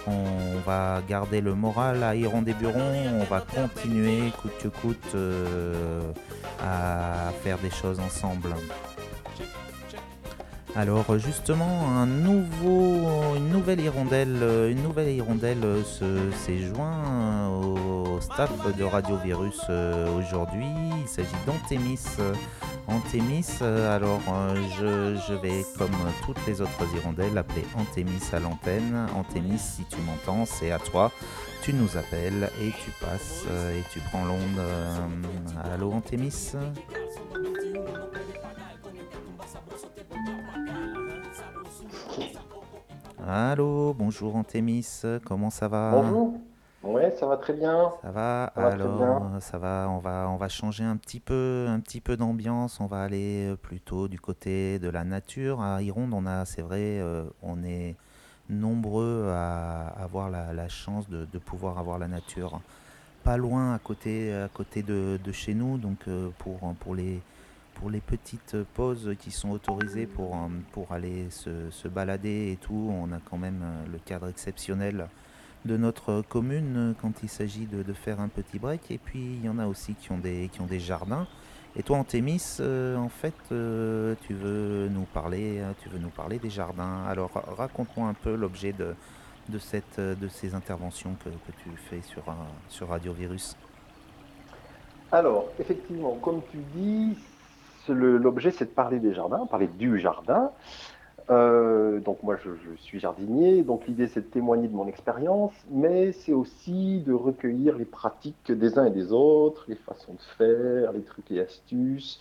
[0.06, 6.12] on va garder le moral à Hirondé-Buron, on va continuer coûte que coûte euh,
[6.62, 8.54] à faire des choses ensemble.
[10.76, 17.02] Alors justement, un nouveau, une nouvelle hirondelle, euh, une nouvelle hirondelle euh, se- s'est joint
[17.06, 20.66] euh, au staff de Radio Virus euh, aujourd'hui.
[21.02, 21.98] Il s'agit d'Antémis.
[22.18, 22.32] Euh,
[22.88, 24.56] Antémis, euh, alors euh,
[25.28, 25.90] je, vais, comme
[26.24, 29.06] toutes les autres hirondelles, appeler Antémis à l'antenne.
[29.16, 31.10] Antémis, si tu m'entends, c'est à toi.
[31.62, 34.58] Tu nous appelles et tu passes euh, et tu prends l'onde.
[34.58, 34.96] euh,
[35.74, 36.52] allô Antémis?
[43.32, 45.92] Allô, bonjour Antémis, comment ça va?
[45.92, 46.34] Bonjour.
[46.82, 47.92] Ouais, ça va très bien.
[48.02, 48.52] Ça va?
[48.56, 52.00] Ça Alors, euh, ça va, on va, on va changer un petit peu, un petit
[52.00, 52.80] peu d'ambiance.
[52.80, 55.60] On va aller euh, plutôt du côté de la nature.
[55.60, 57.94] À Ironde, on a, c'est vrai, euh, on est
[58.48, 62.60] nombreux à avoir la, la chance de, de pouvoir avoir la nature
[63.22, 65.78] pas loin à côté, à côté de, de chez nous.
[65.78, 67.20] Donc, euh, pour, pour les
[67.80, 72.56] pour les petites pauses qui sont autorisées pour, euh, pour aller se, se balader et
[72.56, 75.08] tout, on a quand même euh, le cadre exceptionnel
[75.64, 78.90] de notre commune euh, quand il s'agit de, faire un petit break.
[78.90, 81.26] Et puis il y en a aussi qui ont des, qui ont des jardins.
[81.74, 87.04] Et toi, Antémis, en fait, tu veux nous parler, tu veux nous parler des jardins.
[87.04, 88.96] Alors ra- raconte-moi un peu l'objet de,
[89.48, 92.24] de, cette, de ces interventions que, que tu fais sur,
[92.68, 93.56] sur Radio Virus.
[95.12, 97.16] Alors, effectivement, comme tu dis,
[97.88, 100.52] l'objet c'est de parler des jardins, parler du jardin.
[101.30, 106.10] Euh, donc moi je, suis jardinier, donc l'idée c'est de témoigner de mon expérience, mais
[106.12, 110.92] c'est aussi de recueillir les pratiques des uns et des autres, les façons de faire,
[110.92, 112.20] les trucs et astuces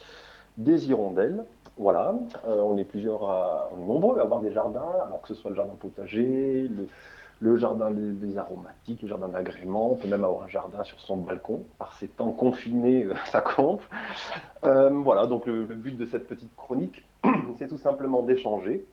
[0.57, 1.43] des hirondelles.
[1.77, 2.13] Voilà,
[2.45, 5.33] Euh, on est plusieurs, à- on est nombreux à avoir des jardins, alors que ce
[5.33, 6.87] soit le jardin potager, le,
[7.41, 11.17] le jardin des, aromatiques, le jardin d'agrément, on peut même avoir un jardin sur son
[11.17, 11.63] balcon.
[11.77, 13.81] Par ces temps confinés, euh, ça compte.
[14.65, 17.03] Euh, voilà, donc le, but de cette petite chronique,
[17.57, 18.85] c'est tout simplement d'échanger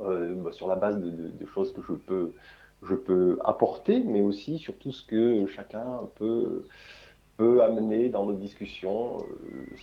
[0.00, 1.80] euh, bah, sur la base de, choses que
[2.82, 6.64] je peux, apporter, mais aussi sur tout ce que chacun peut,
[7.36, 9.18] peut amener dans nos discussions,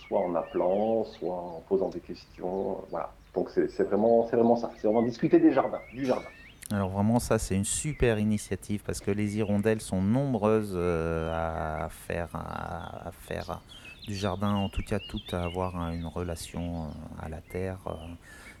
[0.08, 2.78] soit en appelant, soit en posant des questions.
[2.90, 3.12] voilà.
[3.34, 6.26] Donc c'est vraiment, vraiment ça, c'est vraiment discuter des jardins, du jardin.
[6.70, 11.88] Alors vraiment ça c'est une super initiative parce que les hirondelles sont nombreuses euh, à
[11.88, 13.62] faire
[14.06, 17.78] du jardin, en tout cas toutes à avoir une relation euh, à la terre.
[17.86, 17.92] euh.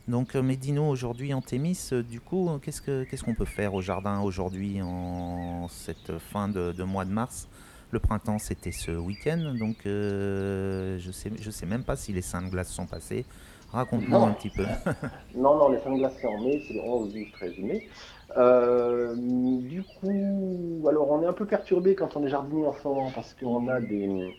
[0.06, 4.20] Donc dis-nous aujourd'hui en Thémis, du coup qu'est-ce que qu'est-ce qu'on peut faire au jardin
[4.20, 7.46] aujourd'hui en cette fin de, mois de mars?
[7.90, 12.40] Le printemps c'était ce week-end donc je sais je sais même pas si les saints
[12.40, 13.26] de glace sont passés.
[13.70, 14.64] Raconte-nous un petit peu.
[15.34, 17.88] Non, non, les saints glaces c'est en mai, c'est le 11, 12, 13 mai.
[18.36, 22.86] Euh, du coup, alors on est un peu perturbé quand on est jardinier en ce
[22.86, 24.34] moment parce qu'on a des,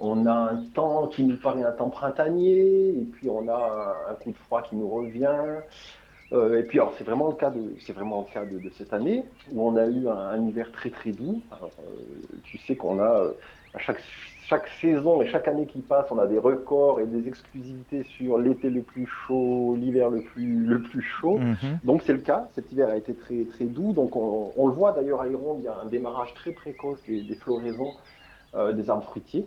[0.00, 4.12] on a un temps qui nous paraît un temps printanier et puis on a un,
[4.12, 5.60] un coup de froid qui nous revient.
[6.32, 8.70] Euh, et puis alors c'est vraiment le cas de, c'est vraiment le cas de, de
[8.70, 11.42] cette année où on a eu un, un hiver très très doux.
[11.52, 13.32] Alors, euh, tu sais qu'on a euh,
[13.74, 14.02] à chaque
[14.48, 18.38] chaque saison et chaque année qui passe, on a des records et des exclusivités sur
[18.38, 21.38] l'été le plus chaud, l'hiver le plus, le plus chaud.
[21.38, 21.78] Mhm.
[21.84, 23.92] Donc c'est le cas, cet hiver a été très, très doux.
[23.92, 27.02] Donc on, on le voit d'ailleurs à Ironde, il y a un démarrage très précoce
[27.08, 27.92] des, des floraisons
[28.54, 29.46] euh, des arbres fruitiers.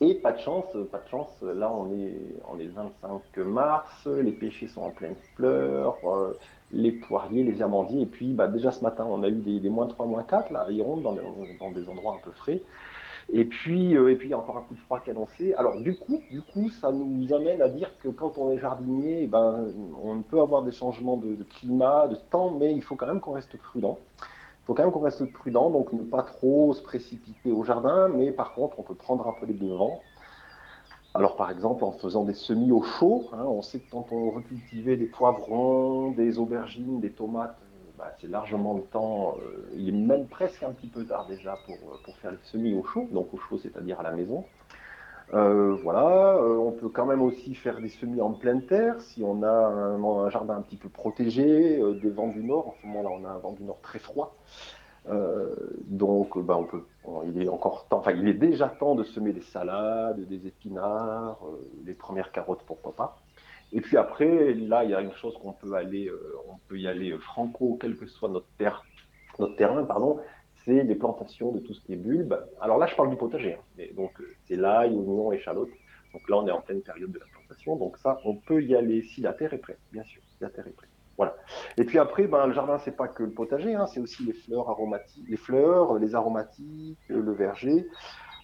[0.00, 2.14] Et pas de chance, pas de chance, là on est,
[2.50, 6.34] on est le 25 mars, les pêchers sont en pleine fleur, euh,
[6.72, 9.70] les poiriers, les amandiers, et puis bah, déjà ce matin on a eu des, des
[9.70, 12.60] moins 3, moins 4 là, à Ironde, dans, dans des endroits un peu frais.
[13.30, 15.52] Et puis, euh, et puis encore un coup de froid annoncé.
[15.54, 19.24] Alors du coup, du coup, ça nous amène à dire que quand on est jardinier,
[19.24, 19.66] eh ben,
[20.02, 23.32] on peut avoir des changements de, climat, de temps, mais il faut quand même qu'on
[23.32, 23.98] reste prudent.
[24.20, 28.08] Il faut quand même qu'on reste prudent, donc ne pas trop se précipiter au jardin,
[28.08, 30.00] mais par contre, on peut prendre un peu les devants.
[31.14, 34.30] Alors par exemple, en faisant des semis au chaud, hein, on sait que quand on
[34.30, 37.58] recultivait des poivrons, des aubergines, des tomates,
[37.98, 41.58] bah, c'est largement le temps, euh, il est même presque un petit peu tard déjà
[41.66, 44.44] pour, euh, faire les semis au chaud, donc au chaud c'est-à-dire à la maison.
[45.34, 49.42] Euh, voilà, on peut quand même aussi faire des semis en pleine terre si on
[49.42, 52.68] a un, jardin un petit peu protégé des vents du nord.
[52.68, 54.36] En ce moment-là, on a un vent du nord très froid.
[55.86, 56.84] Donc, ben, on peut,
[57.26, 61.40] il est encore temps, il est déjà temps de semer des salades, des épinards,
[61.84, 63.18] les premières carottes, pourquoi pas.
[63.72, 66.78] Et puis après, là, il y a une chose qu'on peut aller, euh, on peut
[66.78, 68.84] y aller franco, quel que soit notre terre,
[69.38, 70.18] notre terrain, pardon,
[70.64, 72.34] c'est les plantations de tout ce qui est bulbe.
[72.60, 75.70] Alors là, je parle du potager, hein, mais donc euh, c'est l'ail, oignon, échalote.
[76.12, 78.74] Donc là, on est en pleine période de la plantation, donc ça, on peut y
[78.74, 80.90] aller si la terre est prête, bien sûr, si la terre est prête.
[81.18, 81.36] Voilà.
[81.76, 84.32] Et puis après, ben, le jardin, c'est pas que le potager, hein, c'est aussi les
[84.32, 87.86] fleurs aromatiques, les fleurs, les aromatiques, le verger.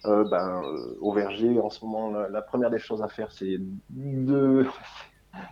[0.05, 0.61] Euh, ben,
[1.01, 3.57] au verger, en ce moment, la première des choses à faire, c'est
[3.89, 4.65] de,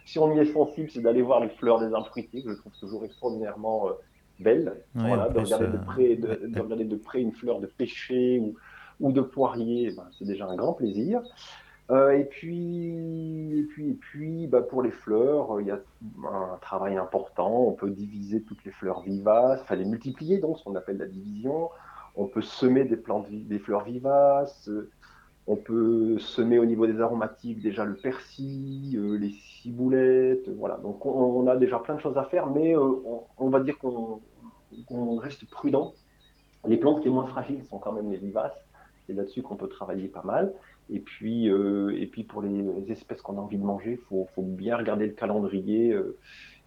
[0.06, 2.56] si on y est sensible, c'est d'aller voir les fleurs des arbres fruitiers, que je
[2.56, 3.92] trouve toujours extraordinairement euh,
[4.40, 4.74] belles.
[4.96, 6.60] Ouais, voilà, de regarder de euh, près, de, ouais, de ouais.
[6.62, 8.56] regarder de près une fleur de pêcher ou,
[9.00, 11.22] ou de poirier, ben, c'est déjà un grand plaisir.
[11.92, 15.80] Euh, et puis, et puis, et puis bah, pour les fleurs, euh, il y a
[16.32, 17.68] un travail important.
[17.68, 21.08] On peut diviser toutes les fleurs vivaces, enfin les multiplier, donc ce qu'on appelle la
[21.08, 21.70] division.
[22.16, 24.70] On peut semer des plantes, des fleurs vivaces.
[25.48, 30.78] Euh, On peut semer au niveau des aromatiques déjà le persil, euh, les ciboulettes, voilà.
[30.78, 32.96] Donc on, a déjà plein de choses à faire, mais euh,
[33.38, 34.22] on, va dire qu'on
[35.18, 35.94] reste prudent.
[36.66, 38.58] Les plantes les moins fragiles sont quand même les vivaces.
[39.06, 40.54] C'est là-dessus qu'on peut travailler pas mal.
[40.90, 44.28] Et puis, euh, et puis pour les espèces qu'on a envie de manger, il faut,
[44.38, 46.18] bien regarder le calendrier euh,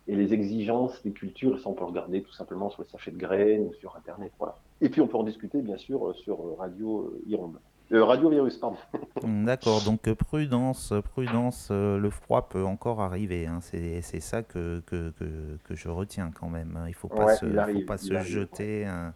[0.09, 1.59] et les exigences des cultures.
[1.61, 4.33] Ça, on peut regarder tout simplement sur les sachets de graines ou sur Internet.
[4.39, 4.57] Voilà.
[4.81, 7.59] Et puis, on peut en discuter, bien sûr, euh, sur euh, Radio euh, Ironde.
[7.93, 8.77] Euh, Radio Virus, pardon.
[9.23, 13.47] D'accord, donc euh, prudence, euh, prudence, euh, le froid peut encore arriver.
[13.47, 16.77] hein, C'est c'est ça que, que, que, que je retiens quand même.
[16.77, 18.27] hein, Il faut pas Ouais, se, il faut pas se arrive.
[18.27, 18.85] jeter.
[18.87, 19.15] hein.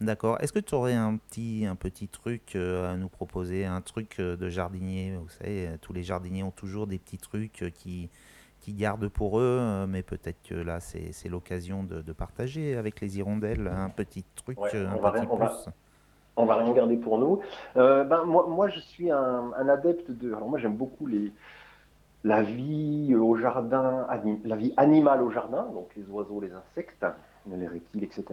[0.00, 0.38] D'accord.
[0.40, 4.16] Est-ce que tu aurais un petit, un petit truc euh, à nous proposer, un truc
[4.20, 5.16] euh, de jardinier?
[5.16, 8.10] Vous savez, tous les jardiniers ont toujours des petits trucs euh, qui,
[8.60, 12.76] qui gardent pour eux, euh, mais peut-être que là, c'est c'est l'occasion de, de partager
[12.76, 15.68] avec les hirondelles un petit truc, Ouais, un petit va- plus.
[16.36, 17.40] On va rien garder pour nous.
[17.76, 20.34] Euh, ben, moi, moi, je suis un, adepte de.
[20.34, 21.08] Alors, moi, j'aime beaucoup
[22.24, 24.06] la vie au jardin,
[24.44, 27.06] la vie animale au jardin, donc les oiseaux, les insectes,
[27.46, 28.24] les reptiles, etc.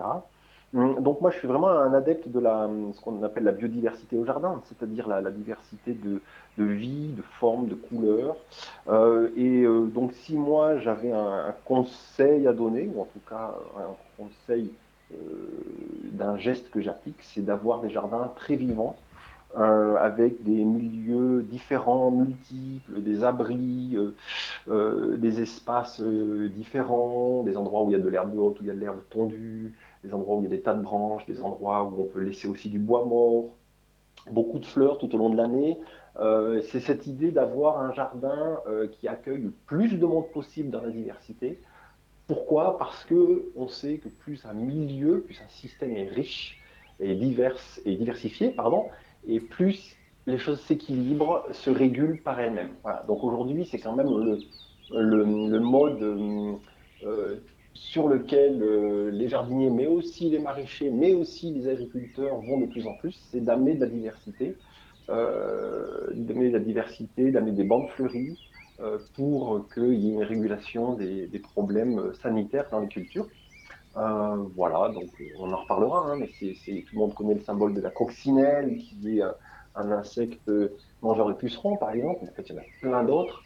[0.74, 4.26] Hum, Donc, moi, je suis vraiment un adepte de ce qu'on appelle la biodiversité au
[4.26, 6.22] jardin, c'est-à-dire la, diversité de,
[6.58, 8.36] vie, de formes, de couleurs.
[8.88, 13.54] Euh, et euh, donc, si moi, j'avais un, conseil à donner, ou en tout cas
[13.78, 14.72] un conseil
[16.12, 18.96] d'un geste que j'applique, c'est d'avoir des jardins très vivants,
[19.58, 24.16] euh, avec des milieux différents, multiples, des abris, euh,
[24.70, 28.64] euh, des espaces euh, différents, des endroits où il y a de l'herbe haute, où
[28.64, 30.82] il y a de l'herbe tondue, des endroits où il y a des tas de
[30.82, 33.50] branches, des endroits où on peut laisser aussi du bois mort,
[34.32, 35.78] beaucoup de fleurs tout au long de l'année.
[36.20, 40.70] Euh, c'est cette idée d'avoir un jardin euh, qui accueille le plus de monde possible
[40.70, 41.60] dans la diversité
[42.32, 42.78] Pourquoi?
[42.78, 46.62] Parce que on sait que plus un milieu, plus un système est riche
[47.02, 48.86] et divers et diversifié, pardon,
[49.28, 52.72] et plus les choses s'équilibrent, se régulent par elles-mêmes.
[53.10, 54.38] Donc aujourd'hui, c'est quand même
[54.92, 56.02] le, mode
[57.04, 57.36] euh,
[57.74, 62.68] sur lequel euh, les jardiniers, mais aussi les maraîchers, mais aussi les agriculteurs vont de
[62.68, 64.56] plus en plus, c'est d'amener de la diversité,
[65.10, 68.38] euh, d'amener de la diversité, d'amener des bandes fleuries
[69.16, 73.28] pour qu'il y ait une régulation des, problèmes sanitaires dans les cultures.
[73.98, 77.82] Euh, voilà, donc on en reparlera, hein, mais tout le monde connaît le symbole de
[77.82, 79.24] la coccinelle, qui est
[79.76, 80.50] un, insecte
[81.02, 83.44] mangeur de pucerons, par exemple, en fait il y en a plein d'autres.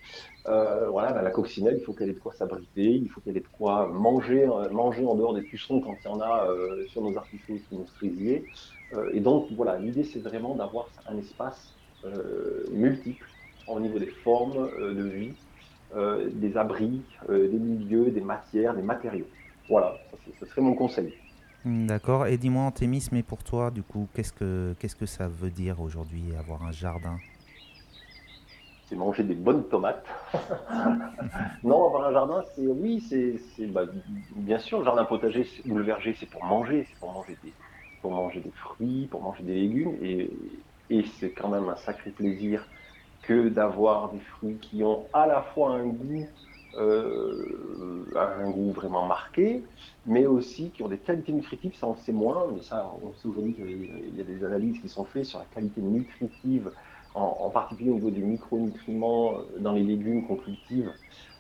[0.48, 3.38] Euh, voilà, bah, la coccinelle, il faut qu'elle ait de quoi s'abriter, il faut qu'elle
[3.38, 6.48] ait de quoi manger, euh, manger en dehors des pucerons quand il y en a
[6.48, 8.46] euh, sur nos artichauts, sur nos cerisiers.
[8.94, 11.74] Euh, et donc voilà, l'idée c'est vraiment d'avoir un espace
[12.04, 13.28] euh, multiple
[13.68, 15.38] au niveau des formes euh, de vie,
[15.96, 19.30] euh, des abris, euh, des milieux, des matières, des matériaux.
[19.68, 21.14] Voilà, ça, ce serait mon conseil.
[21.66, 22.28] Hmm, D'accord.
[22.28, 25.82] Et dis-moi, Antémis, mais pour toi, du coup, qu'est-ce que qu'est-ce que ça veut dire
[25.82, 27.22] aujourd'hui avoir un jardin?
[28.84, 30.06] C'est manger des bonnes tomates.
[31.64, 33.86] non, avoir un jardin, c'est oui, c'est c'est- bah,
[34.36, 37.56] bien sûr le jardin potager ou le verger, c'est pour manger, c'est pour manger des
[38.02, 42.12] pour manger des fruits, pour manger des légumes, et, et c'est quand même un sacré
[42.12, 42.68] plaisir
[43.28, 46.30] que d'avoir des fruits qui ont à la fois un goût
[46.78, 49.64] euh, un goût vraiment marqué,
[50.06, 53.28] mais aussi qui ont des qualités nutritives, ça on sait moins, mais ça on sait
[53.30, 56.72] aujourd'hui qu'il y a des analyses qui sont faites sur la qualité nutritive
[57.14, 60.92] en, particulier au niveau des micronutriments euh, dans les légumes qu'on cultive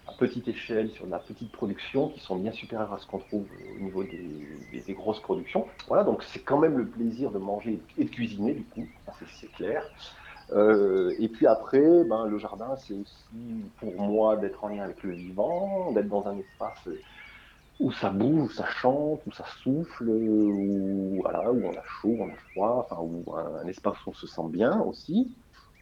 [0.08, 3.18] à petite échelle, sur de la petite production, qui sont bien supérieurs à ce qu'on
[3.18, 5.68] trouve au niveau des, des- grosses productions.
[5.88, 8.88] Voilà, donc c'est quand même le plaisir de manger et de cuisiner, du coup,
[9.42, 9.84] c'est clair.
[10.52, 15.04] Euh, et puis après, ben, le jardin, c'est aussi pour moi d'être en lien avec
[15.04, 16.88] le vivant, d'être dans un espace
[17.80, 22.36] où ça bouge, où ça chante, où ça souffle, où, on a chaud, on a
[22.52, 25.36] froid, enfin, où un, un espace où on se sent bien aussi.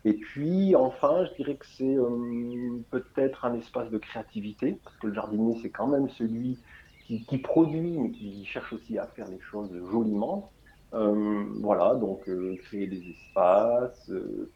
[0.06, 5.08] Et puis enfin, je dirais que c'est euh, peut-être un espace de créativité, parce que
[5.08, 6.62] le jardinier, c'est quand même celui
[7.06, 10.54] qui, qui produit, mais qui cherche aussi à faire les choses joliment.
[10.94, 14.52] Euh, voilà, donc euh, créer des espaces, euh,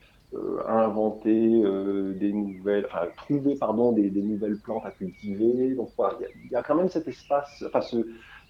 [0.67, 1.61] inventer
[2.15, 5.73] des nouvelles, enfin trouver pardon des, des nouvelles plantes à cultiver.
[5.75, 7.97] Donc voilà, il y a, il y a quand même cet espace, enfin ce,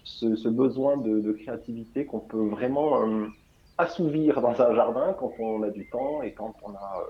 [0.02, 3.00] ce, ce besoin de, de créativité qu'on peut vraiment
[3.78, 7.04] assouvir dans un jardin quand on a du temps et quand on a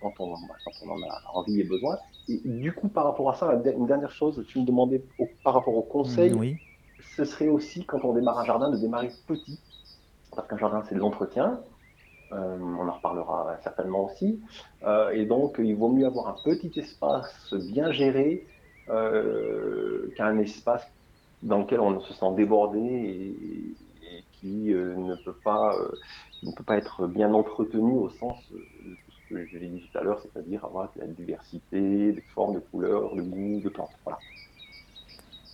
[0.00, 1.98] quand on, bah, quand on en a envie et besoin.
[2.28, 5.54] Et du coup, par rapport à ça, une dernière chose, tu me demandais au- par
[5.54, 6.58] rapport au conseil, Oui.
[7.00, 9.60] ce serait aussi quand on démarre un jardin de démarrer petit,
[10.34, 11.60] parce qu'un jardin c'est de l'entretien.
[12.32, 14.40] Euh, on en reparlera certainement aussi.
[14.84, 18.46] Euh, et donc, il vaut mieux avoir un petit espace bien géré
[18.88, 20.86] euh, qu'un espace
[21.42, 23.76] dans lequel on se sent débordé et,
[24.32, 25.76] qui ne peut pas
[26.42, 29.98] ne peut pas être bien entretenu au sens de ce que je l'ai dit tout
[29.98, 33.90] à l'heure, c'est-à-dire avoir de la diversité, des formes, de couleurs, de goûts, de plantes.
[34.02, 34.18] Voilà.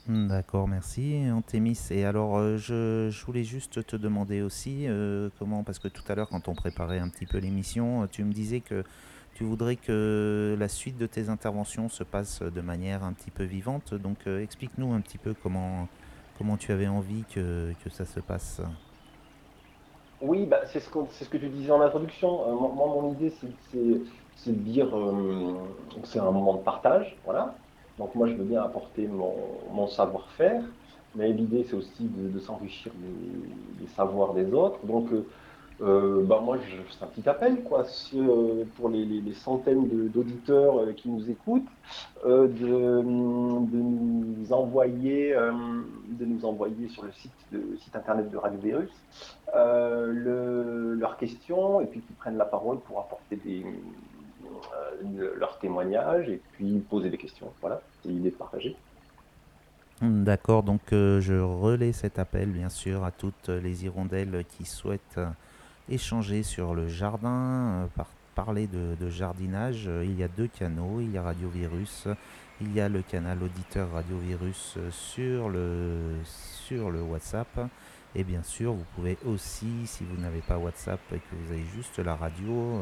[0.08, 1.88] Hmm, D'accord, merci Antémis.
[1.90, 6.14] Et alors, euh, je, voulais juste te demander aussi euh, comment, parce que tout à
[6.14, 8.84] l'heure, quand on préparait un petit peu l'émission, euh, tu me disais que
[9.34, 13.42] tu voudrais que la suite de tes interventions se passe de manière un petit peu
[13.42, 13.94] vivante.
[13.94, 15.88] Donc, explique-nous un petit peu comment,
[16.38, 18.62] comment tu avais envie que, ça se passe.
[20.22, 22.72] Oui, bah, c'est ce, ce que tu disais en introduction.
[22.72, 23.30] Moi, mon idée,
[23.72, 27.14] c'est de dire que c'est un moment de partage.
[27.26, 27.54] Voilà.
[27.98, 30.62] Donc, moi, je veux bien apporter mon, savoir-faire,
[31.14, 32.92] mais l'idée, c'est aussi de, s'enrichir
[33.80, 34.84] des, savoirs des autres.
[34.84, 35.24] Donc, euh,
[35.82, 36.58] euh, bah, moi,
[36.90, 37.84] c'est un petit appel, quoi,
[38.76, 41.68] pour les, centaines d'auditeurs euh, qui nous écoutent,
[42.26, 47.32] euh, de, nous envoyer, de nous envoyer sur le site,
[47.94, 48.90] internet de Radio Virus
[49.54, 53.64] le- leurs questions et puis qu'ils prennent la parole pour apporter des,
[55.02, 57.52] euh, leurs témoignages et puis poser des questions.
[57.60, 58.76] Voilà, c'est l'idée de partager.
[60.02, 65.16] D'accord, donc euh, je relais cet appel bien sûr à toutes les hirondelles qui souhaitent
[65.16, 65.26] euh,
[65.88, 69.88] échanger sur le jardin, par- parler de, jardinage.
[70.04, 72.06] Il y a deux canaux, il y a Radio Virus,
[72.60, 77.58] il y a le canal auditeur Radio Virus sur le, sur le WhatsApp.
[78.14, 81.64] Et bien sûr, vous pouvez aussi, si vous n'avez pas WhatsApp et que vous avez
[81.74, 82.80] juste la radio,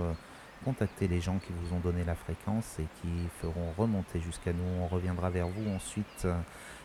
[0.64, 3.08] contacter les gens qui vous ont donné la fréquence et qui
[3.40, 4.82] feront remonter jusqu'à nous.
[4.82, 6.26] On reviendra vers vous ensuite.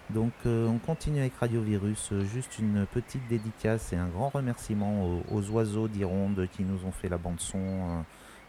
[0.10, 5.06] Donc euh, on continue avec Radio Virus, juste une petite dédicace et un grand remerciement
[5.06, 8.02] aux, aux oiseaux d'Ironde qui nous ont fait la bande son euh,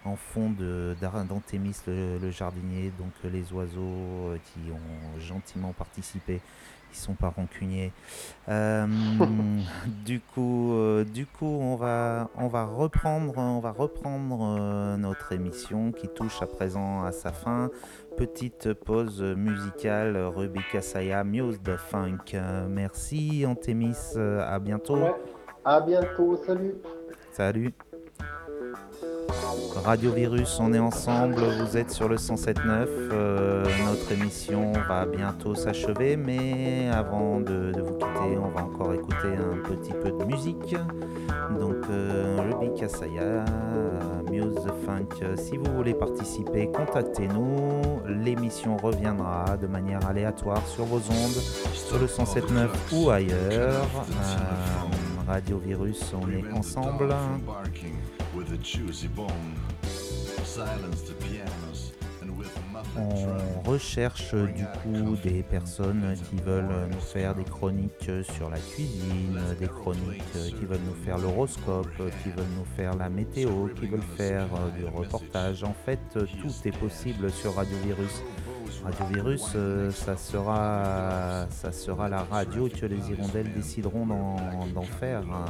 [0.05, 6.41] en fond d'Antémis le, jardinier, donc les oiseaux euh, qui ont gentiment participé.
[6.93, 7.93] Ils sont pas rancuniers.
[8.49, 8.87] Euh,
[10.05, 15.33] du coup, euh, du coup, on va, on va reprendre, on va reprendre euh, notre
[15.33, 17.71] émission qui touche à présent à sa fin.
[18.17, 22.37] Petite pause musicale, Rebecca Saya, Muse the Funk.
[22.69, 24.97] Merci Antémis, à bientôt.
[24.97, 25.15] Ouais.
[25.65, 26.75] À bientôt, salut.
[27.33, 27.73] Salut.
[29.85, 32.87] Radio Virus, on est ensemble, vous êtes sur le 107.9.
[33.13, 39.29] euh, notre émission va bientôt s'achever, mais avant de, vous quitter, on va encore écouter
[39.37, 40.77] un petit peu de musique.
[41.59, 43.45] Donc, euh, Ruby Kasaya,
[44.31, 45.37] Muse Funk.
[45.37, 48.01] Si vous voulez participer, contactez-nous.
[48.07, 51.43] L'émission reviendra de manière aléatoire sur vos ondes,
[51.73, 53.35] sur le 107.9 ou ailleurs.
[53.35, 53.83] Euh,
[55.27, 57.15] Radio Virus, on est ensemble.
[62.97, 68.51] On recherche euh, du coup des personnes qui veulent nous faire des chroniques euh, sur
[68.51, 72.65] la cuisine, euh, des chroniques euh, qui veulent nous faire l'horoscope, euh, qui veulent nous
[72.77, 75.63] faire la météo, qui veulent faire euh, du reportage.
[75.65, 78.23] En fait, euh, tout est possible sur Radio Virus.
[78.83, 85.23] Radio Virus, euh, ça, sera, ça sera la radio que les hirondelles décideront d'en faire.
[85.33, 85.45] hein.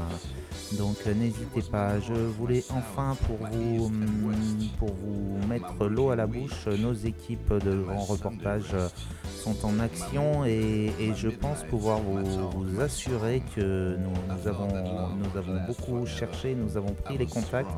[0.78, 1.98] Donc euh, n'hésitez pas.
[2.00, 4.34] Je voulais enfin pour vous, hum,
[4.78, 8.88] pour vous mettre l'eau à la bouche, euh, nos équipes de grands reportages euh,
[9.24, 15.38] sont en action et, je pense pouvoir vous, vous assurer que nous, nous avons, nous
[15.38, 17.70] avons beaucoup cherché, nous avons pris les contacts,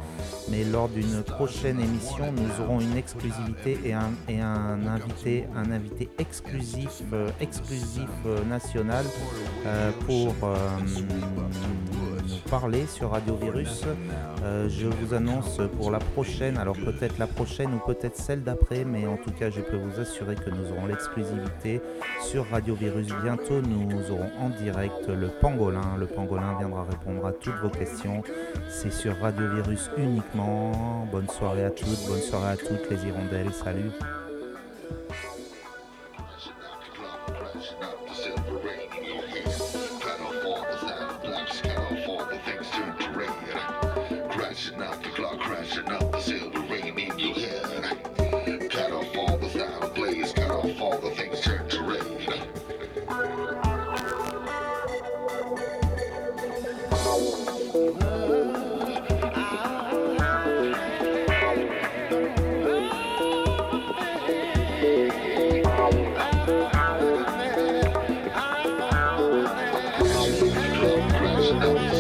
[0.51, 5.71] mais lors d'une prochaine émission, nous aurons une exclusivité et un, et un invité, un
[5.71, 9.05] invité exclusif, euh, exclusif euh, national
[9.67, 10.35] euh, pour
[12.51, 13.85] parler sur Radio Virus.
[14.69, 19.07] Je vous annonce pour la prochaine, alors peut-être la prochaine ou peut-être celle d'après, mais
[19.07, 21.81] en tout cas, je peux vous assurer que nous aurons l'exclusivité
[22.21, 23.09] sur Radio Virus.
[23.23, 25.97] Bientôt, nous aurons en direct le pangolin.
[25.99, 28.23] Le pangolin viendra répondre à toutes vos questions.
[28.69, 31.07] C'est sur Radio Virus uniquement.
[31.11, 33.53] Bonne soirée à toutes, bonne soirée à toutes les hirondelles.
[33.53, 33.91] Salut.
[71.63, 71.92] Bye.